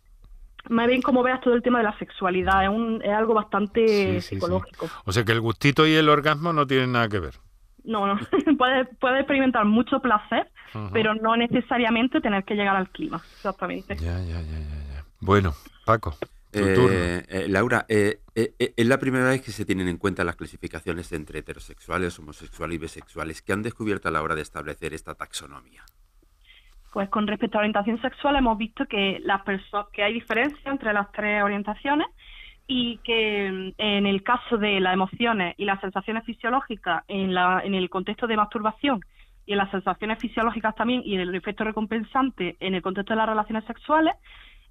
más 0.70 0.88
bien 0.88 1.04
como 1.04 1.22
veas 1.22 1.40
todo 1.42 1.54
el 1.54 1.62
tema 1.62 1.78
de 1.78 1.84
la 1.84 1.98
sexualidad 2.00 2.64
es, 2.64 2.70
un, 2.70 3.02
es 3.04 3.14
algo 3.14 3.36
bastante 3.36 3.88
Sí, 3.88 4.06
sí, 4.14 4.22
sí. 4.22 4.36
psicológico 4.36 4.88
o 5.06 5.12
sea 5.12 5.24
que 5.24 5.32
el 5.34 5.42
gustito 5.42 5.86
y 5.86 5.94
el 5.94 6.10
orgasmo 6.10 6.54
no 6.54 6.66
tienen 6.66 6.92
nada 6.92 7.08
que 7.08 7.20
ver. 7.20 7.36
No 7.88 8.06
no 8.06 8.20
puedes 8.58 8.88
puedes 9.00 9.20
experimentar 9.22 9.66
mucho 9.66 10.00
placer 10.02 10.52
pero 10.94 11.16
no 11.16 11.36
necesariamente 11.36 12.22
tener 12.22 12.44
que 12.44 12.54
llegar 12.56 12.76
al 12.76 12.90
clima 12.90 13.18
exactamente 13.38 13.96
Ya, 13.96 14.20
ya, 14.20 14.40
ya, 14.42 14.60
ya, 14.60 14.94
ya. 14.94 15.06
Bueno, 15.20 15.54
Paco, 15.86 16.12
tu 16.52 16.60
Eh, 16.60 16.74
turno. 16.76 16.96
eh, 16.96 17.46
Laura, 17.50 17.86
eh, 17.90 18.20
eh, 18.36 18.74
es 18.78 18.86
la 18.88 18.98
primera 19.00 19.26
vez 19.30 19.42
que 19.42 19.52
se 19.52 19.66
tienen 19.66 19.88
en 19.88 19.98
cuenta 19.98 20.24
las 20.24 20.36
clasificaciones 20.36 21.12
entre 21.14 21.40
heterosexuales, 21.40 22.18
homosexuales 22.20 22.76
y 22.76 22.78
bisexuales 22.80 23.42
que 23.42 23.54
han 23.54 23.64
descubierto 23.64 24.08
a 24.08 24.12
la 24.12 24.22
hora 24.22 24.36
de 24.36 24.42
establecer 24.44 24.94
esta 24.94 25.16
taxonomía. 25.16 25.84
Pues 26.94 27.10
con 27.10 27.28
respecto 27.28 27.58
a 27.58 27.62
orientación 27.62 28.00
sexual 28.02 28.36
hemos 28.38 28.58
visto 28.58 28.86
que 28.86 29.20
las 29.24 29.42
perso- 29.44 29.88
que 29.92 30.04
hay 30.04 30.14
diferencia 30.14 30.72
entre 30.72 30.94
las 30.94 31.12
tres 31.12 31.44
orientaciones 31.44 32.08
y 32.68 32.98
que 32.98 33.50
mm, 33.52 33.82
en 33.82 34.06
el 34.06 34.24
caso 34.24 34.58
de 34.58 34.80
las 34.80 34.94
emociones 34.94 35.56
y 35.58 35.66
las 35.66 35.80
sensaciones 35.82 36.24
fisiológicas 36.26 37.04
en, 37.08 37.34
la, 37.34 37.62
en 37.64 37.74
el 37.74 37.90
contexto 37.90 38.28
de 38.28 38.38
masturbación 38.38 39.02
y 39.46 39.54
en 39.54 39.60
las 39.60 39.72
sensaciones 39.72 40.20
fisiológicas 40.20 40.76
también 40.76 41.02
y 41.06 41.16
en 41.16 41.22
el 41.22 41.34
efecto 41.34 41.64
recompensante 41.64 42.58
en 42.60 42.76
el 42.76 42.82
contexto 42.82 43.14
de 43.14 43.18
las 43.18 43.30
relaciones 43.30 43.64
sexuales, 43.66 44.14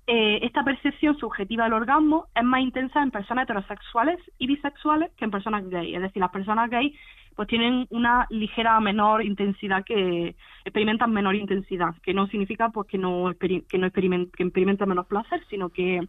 eh, 0.07 0.39
esta 0.43 0.63
percepción 0.63 1.19
subjetiva 1.19 1.65
del 1.65 1.73
orgasmo 1.73 2.27
es 2.35 2.45
más 2.45 2.61
intensa 2.61 3.03
en 3.03 3.11
personas 3.11 3.45
heterosexuales 3.45 4.19
y 4.39 4.47
bisexuales 4.47 5.11
que 5.17 5.25
en 5.25 5.33
personas 5.33 5.69
gay. 5.69 5.97
Es 5.97 6.03
decir, 6.03 6.21
las 6.21 6.31
personas 6.31 6.71
gay 6.71 6.95
pues 7.35 7.49
tienen 7.49 7.87
una 7.91 8.27
ligera 8.31 8.79
menor 8.81 9.25
intensidad 9.25 9.85
que 9.85 10.37
experimentan 10.65 11.13
menor 11.13 11.35
intensidad, 11.35 11.95
que 12.03 12.15
no 12.15 12.29
significa 12.29 12.71
pues 12.71 12.89
que 12.89 12.99
no 12.99 13.33
que 13.39 13.79
no 13.79 13.91
que 13.91 14.45
experimentan 14.45 14.89
menos 14.89 15.07
placer, 15.07 15.43
sino 15.51 15.71
que 15.71 16.07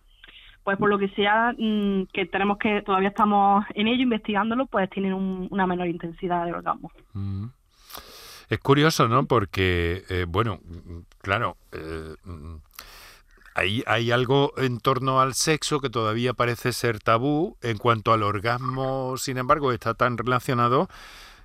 pues 0.68 0.78
por 0.78 0.90
lo 0.90 0.98
que 0.98 1.08
sea 1.16 1.54
mm, 1.58 2.08
que 2.12 2.26
tenemos 2.26 2.58
que 2.58 2.82
todavía 2.82 3.08
estamos 3.08 3.64
en 3.74 3.88
ello 3.88 4.04
investigándolo, 4.04 4.66
pues 4.66 4.90
tienen 4.90 5.14
un- 5.14 5.48
una 5.50 5.66
menor 5.66 5.88
intensidad 5.88 6.44
de 6.46 6.52
orgasmo. 6.52 6.92
Mm. 7.14 7.46
Es 8.50 8.60
curioso, 8.60 9.08
¿no? 9.08 9.26
Porque, 9.26 10.04
eh, 10.10 10.26
bueno, 10.28 10.60
claro, 11.22 11.56
eh, 11.72 12.16
mm, 12.26 12.56
hay, 13.56 13.82
hay 13.88 14.12
algo 14.12 14.52
en 14.58 14.80
torno 14.82 15.22
al 15.22 15.36
sexo 15.36 15.80
que 15.80 15.90
todavía 15.90 16.34
parece 16.34 16.74
ser 16.74 17.00
tabú. 17.00 17.56
En 17.62 17.78
cuanto 17.78 18.12
al 18.12 18.24
orgasmo, 18.24 19.16
sin 19.16 19.38
embargo, 19.38 19.72
está 19.72 19.94
tan 19.94 20.18
relacionado. 20.18 20.90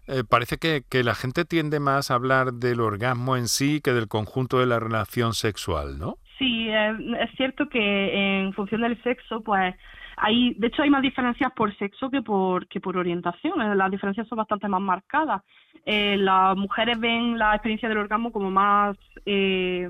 eh, 0.09 0.25
parece 0.29 0.59
que, 0.59 0.83
que 0.89 1.05
la 1.05 1.15
gente 1.15 1.45
tiende 1.45 1.79
más 1.79 2.11
a 2.11 2.15
hablar 2.15 2.55
del 2.55 2.81
orgasmo 2.81 3.37
en 3.37 3.47
sí 3.47 3.81
que 3.81 3.93
del 3.93 4.09
conjunto 4.09 4.59
de 4.59 4.67
la 4.67 4.81
relación 4.81 5.33
sexual, 5.33 5.97
¿no? 5.97 6.19
Sí, 6.39 6.69
es, 6.69 6.97
es 7.21 7.31
cierto 7.37 7.69
que 7.69 8.41
en 8.41 8.53
función 8.53 8.81
del 8.83 9.01
sexo, 9.03 9.43
pues 9.43 9.75
hay, 10.17 10.55
de 10.55 10.69
hecho 10.69 10.83
hay 10.83 10.91
más 10.91 11.03
diferencias 11.03 11.53
por 11.53 11.75
sexo 11.77 12.11
que 12.11 12.23
por 12.23 12.67
que 12.69 12.81
por 12.81 12.97
orientación. 12.97 13.61
Eh, 13.61 13.75
Las 13.75 13.91
diferencias 13.91 14.29
son 14.29 14.39
bastante 14.39 14.69
más 14.69 14.81
marcadas. 14.81 15.43
Eh, 15.85 16.17
las 16.19 16.57
mujeres 16.57 16.99
ven 16.99 17.39
la 17.39 17.55
experiencia 17.55 17.89
del 17.89 17.99
orgasmo 17.99 18.33
como 18.33 18.51
más 18.51 18.97
eh, 19.27 19.89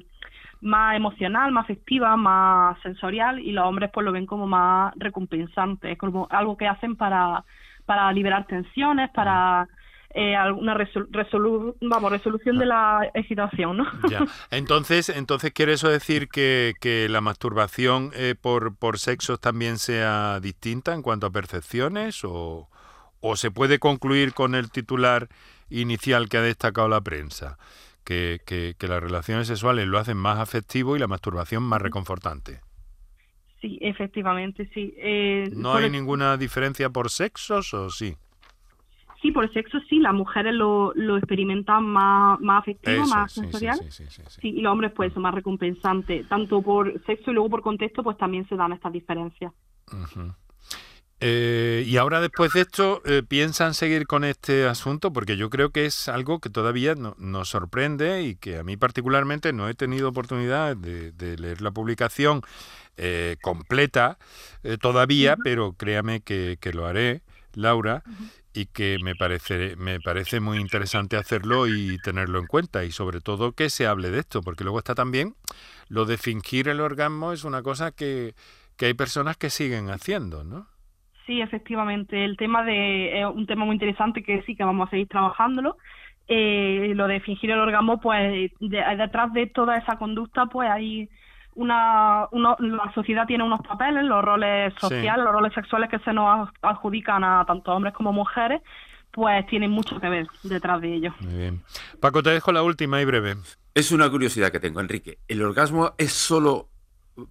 más 0.61 0.97
emocional, 0.97 1.51
más 1.53 1.65
afectiva, 1.65 2.17
más 2.17 2.81
sensorial 2.81 3.41
y 3.41 3.53
los 3.53 3.65
hombres 3.67 3.91
pues 3.93 4.05
lo 4.05 4.13
ven 4.13 4.27
como 4.27 4.47
más 4.47 4.95
recompensante, 4.97 5.93
es 5.93 5.99
como 5.99 6.29
algo 6.31 6.57
que 6.57 6.69
hacen 6.69 6.97
para 6.97 7.45
para 7.85 8.13
liberar 8.13 8.47
tensiones, 8.47 9.11
para 9.11 9.69
eh, 10.15 10.37
alguna 10.37 10.75
resol- 10.75 11.09
resolu- 11.11 11.75
vamos, 11.81 12.11
resolución 12.13 12.59
de 12.59 12.67
la 12.67 13.11
excitación, 13.15 13.79
¿no? 13.79 13.87
Ya. 14.11 14.25
Entonces, 14.51 15.09
entonces 15.09 15.53
quiere 15.53 15.73
eso 15.75 15.89
decir 15.89 16.29
que, 16.29 16.75
que 16.81 17.09
la 17.09 17.21
masturbación 17.21 18.11
eh, 18.15 18.35
por, 18.41 18.77
por 18.77 18.99
sexos 18.99 19.41
también 19.41 19.79
sea 19.79 20.39
distinta 20.41 20.93
en 20.95 21.03
cuanto 21.03 21.27
a 21.27 21.31
percepciones 21.31 22.25
o, 22.25 22.69
o 23.21 23.37
se 23.37 23.51
puede 23.51 23.79
concluir 23.79 24.35
con 24.35 24.55
el 24.55 24.71
titular 24.71 25.29
inicial 25.71 26.29
que 26.29 26.37
ha 26.39 26.43
destacado 26.43 26.89
la 26.89 27.01
prensa, 27.01 27.57
que, 28.05 28.41
que, 28.45 28.75
que 28.79 28.89
las 28.89 29.03
relaciones 29.03 29.47
sexuales 29.47 29.87
lo 29.87 29.99
hacen 29.99 30.17
más 30.19 30.39
afectivo 30.39 30.97
y 30.97 30.99
la 30.99 31.07
masturbación 31.09 31.63
más 31.63 31.81
reconfortante. 31.81 32.61
Sí, 33.61 33.79
efectivamente, 33.81 34.69
sí. 34.75 34.93
Eh, 34.99 35.49
¿No 35.53 35.75
hay 35.75 35.85
el- 35.87 35.93
ninguna 35.93 36.37
diferencia 36.37 36.91
por 36.91 37.11
sexos 37.11 37.73
o 37.73 37.89
sí? 37.91 38.17
Sí, 39.23 39.31
por 39.31 39.51
sexo 39.53 39.79
sí, 39.89 40.01
las 40.01 40.13
mujeres 40.13 40.53
lo, 40.53 40.93
lo 40.97 41.17
experimentan 41.17 41.85
más, 41.85 42.41
más 42.41 42.61
afectivo, 42.63 43.03
Eso, 43.03 43.15
más 43.15 43.33
sí, 43.33 43.41
sensorial. 43.41 43.79
sí, 43.79 44.05
sí, 44.09 44.23
sí, 44.41 44.49
y 44.49 44.61
los 44.61 44.73
hombres 44.73 44.93
pues 44.97 45.13
son 45.13 45.23
más 45.23 45.35
recompensante, 45.35 46.25
tanto 46.29 46.61
por 46.61 46.93
sexo 47.07 47.31
y 47.31 47.35
luego 47.35 47.49
por 47.51 47.63
contexto 47.63 48.03
pues 48.03 48.17
también 48.19 48.49
se 48.49 48.57
dan 48.57 48.73
estas 48.73 48.93
diferencias. 48.93 49.53
Eh, 51.25 51.85
y 51.87 51.97
ahora 51.99 52.21
después 52.21 52.53
de 52.53 52.63
esto, 52.63 53.01
eh, 53.05 53.23
¿piensan 53.23 53.75
seguir 53.75 54.09
con 54.09 54.25
este 54.25 54.67
asunto? 54.67 55.13
Porque 55.13 55.37
yo 55.37 55.51
creo 55.51 55.71
que 55.71 55.87
es 55.87 56.09
algo 56.09 56.41
que 56.41 56.51
todavía 56.51 56.97
no- 56.97 57.15
nos 57.17 57.49
sorprende 57.51 58.25
y 58.25 58.35
que 58.35 58.59
a 58.59 58.65
mí 58.65 58.77
particularmente 58.77 59.53
no 59.53 59.69
he 59.69 59.75
tenido 59.75 60.09
oportunidad 60.09 60.77
de, 60.77 61.13
de 61.13 61.37
leer 61.39 61.61
la 61.63 61.71
publicación 61.71 62.43
eh, 62.97 63.37
completa 63.41 64.19
eh, 64.65 64.79
todavía, 64.79 65.37
pero 65.37 65.75
créame 65.75 66.23
que, 66.23 66.59
que 66.61 66.73
lo 66.73 66.87
haré, 66.87 67.23
Laura, 67.55 68.03
y 68.55 68.67
que 68.67 68.99
me 69.03 69.15
parece, 69.15 69.77
me 69.77 70.01
parece 70.01 70.41
muy 70.41 70.59
interesante 70.59 71.17
hacerlo 71.17 71.67
y 71.67 71.99
tenerlo 71.99 72.39
en 72.39 72.47
cuenta 72.47 72.85
y 72.85 72.93
sobre 72.93 73.21
todo 73.21 73.53
que 73.53 73.71
se 73.71 73.87
hable 73.87 74.11
de 74.11 74.21
esto, 74.21 74.43
porque 74.43 74.65
luego 74.65 74.79
está 74.79 74.95
también 74.95 75.35
lo 75.89 76.05
de 76.07 76.17
fingir 76.19 76.69
el 76.69 76.81
orgasmo 76.81 77.33
es 77.33 77.45
una 77.45 77.63
cosa 77.63 77.93
que, 77.93 78.35
que 78.77 78.87
hay 78.87 78.95
personas 78.95 79.37
que 79.37 79.51
siguen 79.51 79.91
haciendo, 79.91 80.45
¿no? 80.45 80.67
Sí, 81.27 81.41
efectivamente, 81.41 82.25
el 82.25 82.37
tema 82.37 82.65
de 82.65 83.21
es 83.21 83.27
un 83.27 83.47
tema 83.47 83.65
muy 83.65 83.75
interesante 83.75 84.23
que 84.23 84.43
sí 84.43 84.57
que 84.57 84.65
vamos 84.65 84.89
a 84.89 84.91
seguir 84.91 85.09
trabajándolo. 85.09 85.77
Eh, 86.29 86.93
lo 86.95 87.07
de 87.07 87.21
fingir 87.21 87.51
el 87.51 87.59
orgasmo, 87.61 88.01
pues 88.01 88.51
de- 88.61 88.85
detrás 88.97 89.33
de 89.33 89.47
toda 89.47 89.77
esa 89.77 89.97
conducta, 89.99 90.47
pues 90.47 90.69
hay 90.71 91.09
una, 91.55 92.27
uno- 92.33 92.57
la 92.61 92.93
sociedad 92.95 93.27
tiene 93.27 93.45
unos 93.45 93.61
papeles, 93.61 94.05
los 94.05 94.25
roles 94.25 94.73
Sí. 94.75 94.81
sociales, 94.81 95.25
los 95.25 95.33
roles 95.33 95.53
sexuales 95.55 95.91
que 95.91 95.99
se 96.01 96.13
nos 96.13 96.49
adjudican 96.63 97.23
a 97.25 97.45
tanto 97.47 97.73
hombres 97.73 97.95
como 97.95 98.13
mujeres, 98.13 98.63
pues 99.11 99.47
tienen 99.47 99.71
mucho 99.71 100.01
que 100.01 100.09
ver 100.09 100.27
detrás 100.43 100.81
de 100.81 100.95
ellos. 100.95 101.15
Muy 101.21 101.35
bien. 101.35 101.63
Paco, 102.01 102.23
te 102.23 102.31
dejo 102.31 102.53
la 102.53 102.63
última 102.63 103.01
y 103.01 103.05
breve. 103.05 103.37
Es 103.75 103.93
una 103.93 104.09
curiosidad 104.11 104.51
que 104.51 104.61
tengo, 104.61 104.81
Enrique. 104.81 105.19
¿El 105.29 105.43
orgasmo 105.43 105.93
es 105.99 106.13
solo 106.13 106.69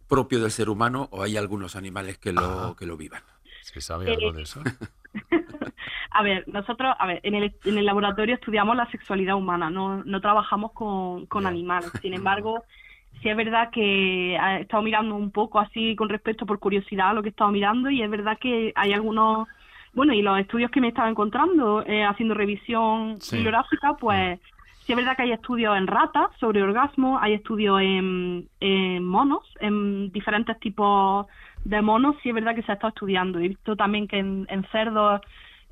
propio 0.07 0.39
del 0.41 0.51
ser 0.51 0.69
humano 0.69 1.07
o 1.11 1.23
hay 1.23 1.37
algunos 1.37 1.75
animales 1.75 2.17
que 2.19 2.31
lo, 2.33 2.41
Ah. 2.41 2.75
que 2.77 2.85
lo 2.85 2.97
vivan? 2.97 3.21
Si 3.63 3.81
sabe 3.81 4.11
algo 4.13 4.31
de 4.31 4.43
eso. 4.43 4.61
A 6.13 6.23
ver, 6.23 6.43
nosotros, 6.47 6.93
a 6.99 7.07
ver, 7.07 7.21
en 7.23 7.35
el, 7.35 7.55
en 7.63 7.77
el 7.77 7.85
laboratorio 7.85 8.35
estudiamos 8.35 8.75
la 8.75 8.85
sexualidad 8.91 9.35
humana, 9.35 9.69
no, 9.69 10.03
no 10.03 10.19
trabajamos 10.19 10.73
con, 10.73 11.25
con 11.27 11.45
animales. 11.47 11.89
Sin 12.01 12.13
embargo, 12.13 12.65
sí 13.21 13.29
es 13.29 13.35
verdad 13.37 13.69
que 13.71 14.35
he 14.35 14.61
estado 14.61 14.83
mirando 14.83 15.15
un 15.15 15.31
poco 15.31 15.59
así 15.59 15.95
con 15.95 16.09
respecto 16.09 16.45
por 16.45 16.59
curiosidad 16.59 17.09
a 17.09 17.13
lo 17.13 17.21
que 17.21 17.29
he 17.29 17.31
estado 17.31 17.51
mirando 17.51 17.89
y 17.89 18.01
es 18.01 18.09
verdad 18.09 18.37
que 18.39 18.71
hay 18.75 18.93
algunos, 18.93 19.47
bueno, 19.93 20.13
y 20.13 20.21
los 20.21 20.39
estudios 20.39 20.71
que 20.71 20.81
me 20.81 20.87
he 20.87 20.89
estado 20.89 21.09
encontrando 21.09 21.83
eh, 21.85 22.03
haciendo 22.03 22.33
revisión 22.33 23.19
Sí. 23.21 23.35
bibliográfica, 23.35 23.93
pues 23.99 24.39
sí 24.85 24.93
es 24.93 24.95
verdad 24.95 25.15
que 25.15 25.23
hay 25.23 25.31
estudios 25.31 25.77
en 25.77 25.87
ratas 25.87 26.29
sobre 26.39 26.63
orgasmo, 26.63 27.19
hay 27.19 27.33
estudios 27.33 27.79
en, 27.81 28.47
en 28.59 29.03
monos, 29.05 29.43
en 29.59 30.11
diferentes 30.11 30.59
tipos 30.59 31.27
de 31.63 31.81
monos, 31.81 32.15
sí 32.23 32.29
es 32.29 32.35
verdad 32.35 32.55
que 32.55 32.63
se 32.63 32.71
ha 32.71 32.75
estado 32.75 32.89
estudiando. 32.89 33.37
He 33.39 33.49
visto 33.49 33.75
también 33.75 34.07
que 34.07 34.17
en, 34.17 34.47
en 34.49 34.63
cerdos 34.71 35.21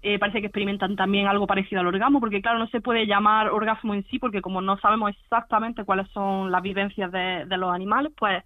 eh, 0.02 0.20
parece 0.20 0.40
que 0.42 0.48
experimentan 0.48 0.96
también 0.96 1.28
algo 1.28 1.48
parecido 1.48 1.82
al 1.82 1.88
orgasmo, 1.88 2.20
porque 2.20 2.42
claro, 2.42 2.60
no 2.60 2.68
se 2.68 2.82
puede 2.82 3.06
llamar 3.08 3.50
orgasmo 3.50 3.94
en 3.94 4.06
sí, 4.08 4.20
porque 4.20 4.42
como 4.42 4.62
no 4.62 4.78
sabemos 4.80 5.12
exactamente 5.12 5.84
cuáles 5.86 6.10
son 6.12 6.52
las 6.52 6.62
vivencias 6.62 7.12
de, 7.12 7.46
de 7.46 7.58
los 7.58 7.74
animales, 7.74 8.12
pues, 8.18 8.44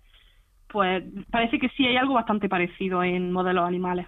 pues 0.67 1.03
parece 1.31 1.59
que 1.59 1.69
sí 1.69 1.85
hay 1.87 1.97
algo 1.97 2.15
bastante 2.15 2.49
parecido 2.49 3.03
en 3.03 3.31
modelos 3.31 3.67
animales. 3.67 4.07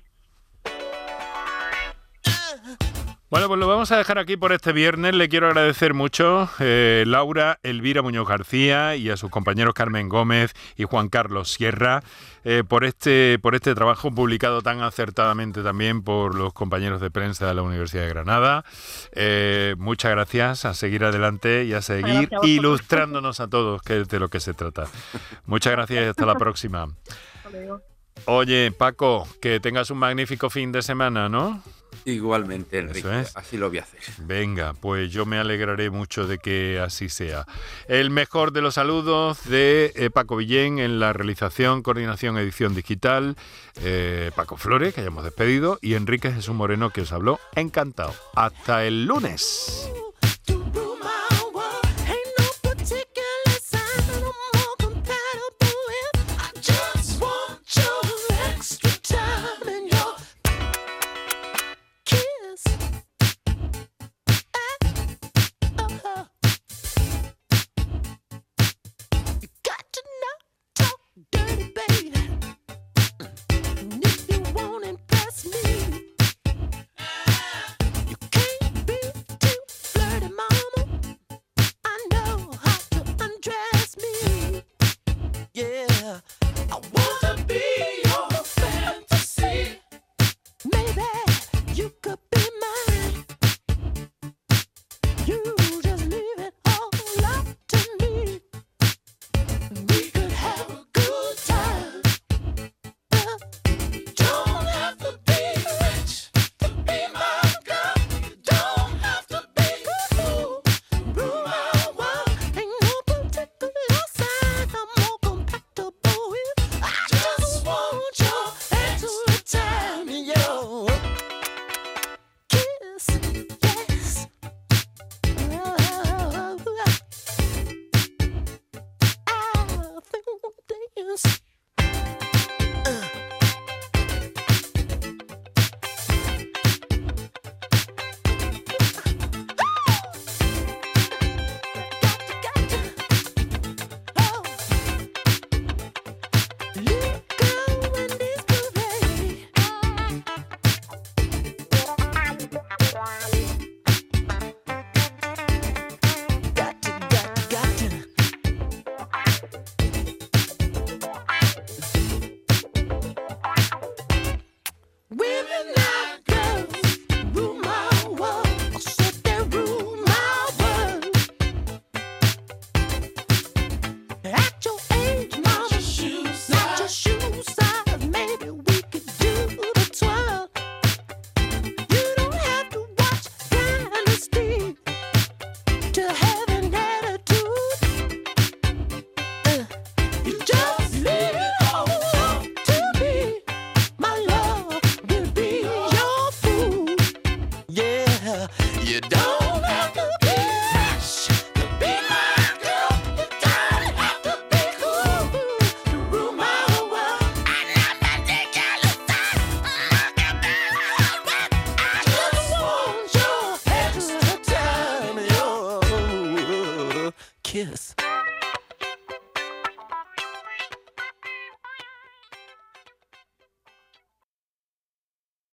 Bueno, 3.31 3.47
pues 3.47 3.59
lo 3.59 3.67
vamos 3.67 3.91
a 3.91 3.97
dejar 3.97 4.19
aquí 4.19 4.37
por 4.37 4.51
este 4.51 4.71
viernes. 4.71 5.15
Le 5.15 5.27
quiero 5.29 5.47
agradecer 5.47 5.95
mucho 5.95 6.47
eh, 6.59 7.03
Laura 7.07 7.59
Elvira 7.63 8.03
Muñoz 8.03 8.27
García 8.27 8.95
y 8.95 9.09
a 9.09 9.17
sus 9.17 9.31
compañeros 9.31 9.73
Carmen 9.73 10.09
Gómez 10.09 10.53
y 10.77 10.83
Juan 10.83 11.09
Carlos 11.09 11.51
Sierra 11.51 12.03
eh, 12.43 12.63
por 12.65 12.85
este 12.85 13.39
por 13.41 13.55
este 13.55 13.73
trabajo 13.73 14.11
publicado 14.11 14.61
tan 14.61 14.83
acertadamente 14.83 15.63
también 15.63 16.03
por 16.03 16.35
los 16.35 16.53
compañeros 16.53 17.01
de 17.01 17.09
prensa 17.09 17.47
de 17.47 17.55
la 17.55 17.63
Universidad 17.63 18.03
de 18.03 18.09
Granada. 18.09 18.63
Eh, 19.13 19.73
muchas 19.79 20.11
gracias, 20.11 20.65
a 20.65 20.75
seguir 20.75 21.03
adelante 21.03 21.65
y 21.65 21.73
a 21.73 21.81
seguir 21.81 22.29
a 22.31 22.45
ilustrándonos 22.45 23.39
a 23.39 23.47
todos, 23.47 23.81
que 23.81 24.01
es 24.01 24.07
de 24.07 24.19
lo 24.19 24.29
que 24.29 24.39
se 24.39 24.53
trata. 24.53 24.85
Muchas 25.47 25.73
gracias 25.73 26.05
y 26.05 26.07
hasta 26.07 26.27
la 26.27 26.35
próxima. 26.35 26.89
Oye, 28.25 28.71
Paco, 28.71 29.27
que 29.41 29.59
tengas 29.59 29.89
un 29.89 29.97
magnífico 29.97 30.51
fin 30.51 30.71
de 30.71 30.83
semana, 30.83 31.27
¿no? 31.27 31.63
Igualmente, 32.05 32.77
Enrique. 32.79 33.21
Es. 33.21 33.35
Así 33.35 33.57
lo 33.57 33.69
voy 33.69 33.79
a 33.79 33.81
hacer. 33.81 33.99
Venga, 34.19 34.73
pues 34.73 35.11
yo 35.11 35.25
me 35.25 35.37
alegraré 35.37 35.89
mucho 35.89 36.27
de 36.27 36.37
que 36.37 36.79
así 36.79 37.09
sea. 37.09 37.45
El 37.87 38.11
mejor 38.11 38.51
de 38.51 38.61
los 38.61 38.75
saludos 38.75 39.43
de 39.45 39.91
eh, 39.95 40.09
Paco 40.11 40.37
Villén 40.37 40.79
en 40.79 40.99
la 40.99 41.13
realización, 41.13 41.81
coordinación, 41.81 42.37
edición 42.37 42.75
digital, 42.75 43.35
eh, 43.81 44.31
Paco 44.35 44.55
Flores, 44.57 44.93
que 44.93 45.01
hayamos 45.01 45.23
despedido, 45.23 45.79
y 45.81 45.95
Enrique 45.95 46.31
Jesús 46.31 46.53
Moreno, 46.53 46.91
que 46.91 47.01
os 47.01 47.11
habló. 47.11 47.39
Encantado. 47.55 48.13
Hasta 48.35 48.85
el 48.85 49.05
lunes. 49.05 49.89